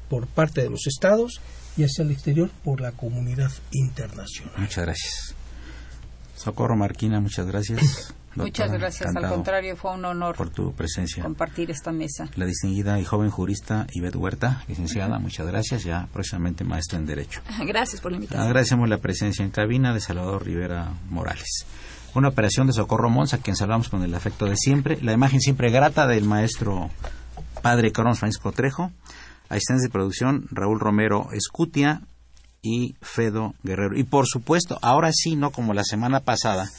[0.10, 1.42] por parte de los estados
[1.78, 4.54] y hacia el exterior por la comunidad internacional.
[4.58, 5.36] Muchas gracias.
[6.36, 8.14] Socorro Marquina, muchas gracias.
[8.36, 11.24] Muchas gracias, al contrario, fue un honor por tu presencia.
[11.24, 12.30] compartir esta mesa.
[12.36, 17.42] La distinguida y joven jurista Ivette Huerta, licenciada, muchas gracias, ya próximamente maestra en Derecho.
[17.66, 18.46] Gracias por la invitación.
[18.46, 21.66] Agradecemos la presencia en cabina de Salvador Rivera Morales.
[22.14, 24.98] Una operación de Socorro Mons, a quien saludamos con el afecto de siempre.
[25.02, 26.90] La imagen siempre grata del maestro
[27.62, 28.92] padre Carlos Francisco Trejo.
[29.50, 32.02] Asistentes de producción Raúl Romero Escutia
[32.62, 33.98] y Fedo Guerrero.
[33.98, 36.70] Y por supuesto, ahora sí, no como la semana pasada,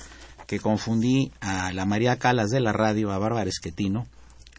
[0.47, 4.07] que confundí a la María Calas de la radio, a Bárbara Esquetino,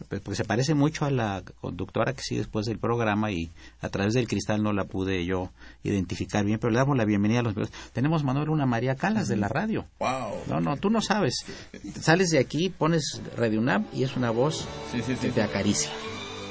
[0.10, 3.50] pues, porque se parece mucho a la conductora que sigue después del programa y
[3.82, 5.50] a través del cristal no la pude yo
[5.84, 7.56] identificar bien, pero le damos la bienvenida a los
[7.94, 9.86] Tenemos, Manuel, una María Calas de la radio.
[10.00, 10.44] Wow.
[10.48, 11.46] No, no, tú no sabes.
[12.00, 15.28] Sales de aquí, pones Radio UNAM y es una voz Sí, sí, sí.
[15.28, 15.90] que te acaricia.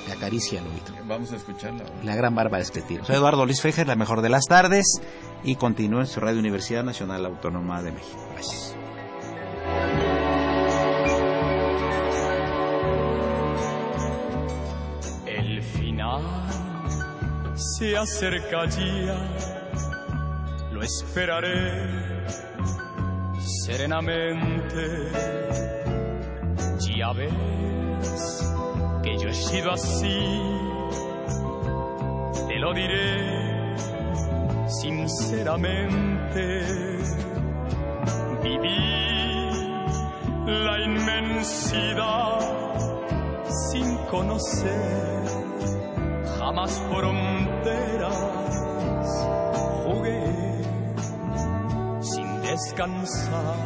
[0.07, 1.07] Te acaricia el oído.
[1.07, 1.84] Vamos a escucharla.
[2.05, 3.05] La gran Bárbara Esquetino.
[3.05, 4.87] Soy Eduardo Luis Fejer, la mejor de las tardes
[5.45, 8.28] y continúo en su Radio Universidad Nacional Autónoma de México.
[8.32, 8.74] Gracias.
[15.27, 16.22] El final
[17.55, 19.18] se acerca ya,
[20.72, 22.27] lo esperaré
[23.66, 25.11] serenamente.
[26.97, 27.33] Ya ves
[29.03, 30.18] que yo he sido así,
[32.49, 33.77] te lo diré
[34.68, 36.66] sinceramente.
[38.43, 39.15] Viví
[40.47, 42.38] la inmensidad
[43.70, 45.47] sin conocer
[46.38, 48.16] jamás fronteras.
[49.84, 50.22] Jugué
[52.01, 53.57] sin descansar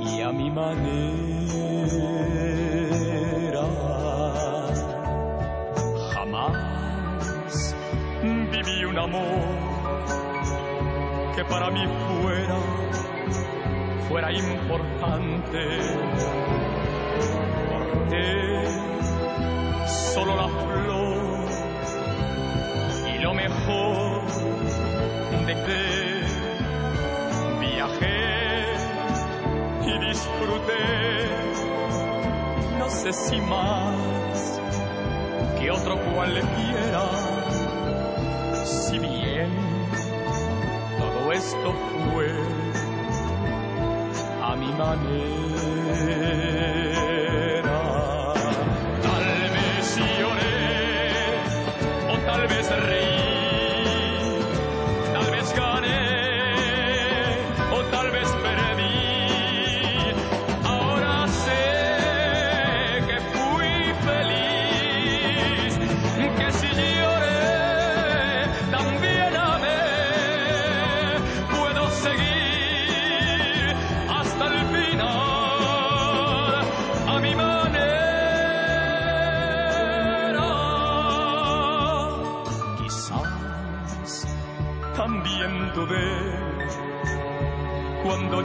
[0.00, 0.80] y a mi manera.
[6.14, 7.76] Jamás
[8.22, 9.40] viví un amor
[11.36, 11.86] que para mí
[12.22, 12.56] fuera
[14.10, 15.78] fuera importante.
[17.70, 18.64] Corté
[19.86, 21.48] solo la flor
[23.14, 24.22] y lo mejor
[25.46, 25.82] de que
[27.60, 28.64] viajé
[29.86, 30.84] y disfruté
[32.78, 34.60] no sé si más
[35.58, 37.10] que otro cualquiera
[38.64, 39.50] si bien
[40.98, 41.74] todo esto
[42.12, 42.59] fue
[44.92, 46.29] a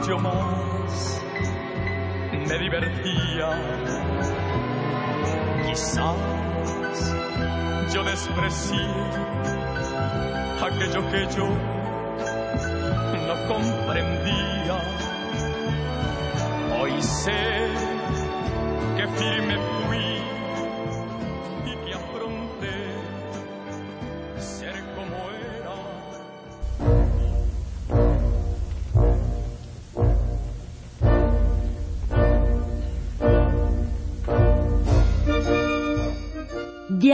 [0.06, 1.20] yo más
[2.30, 3.48] me divertía.
[5.66, 6.16] Quizás
[7.92, 8.86] yo desprecié
[10.62, 11.48] aquello que yo
[13.26, 14.65] no comprendía.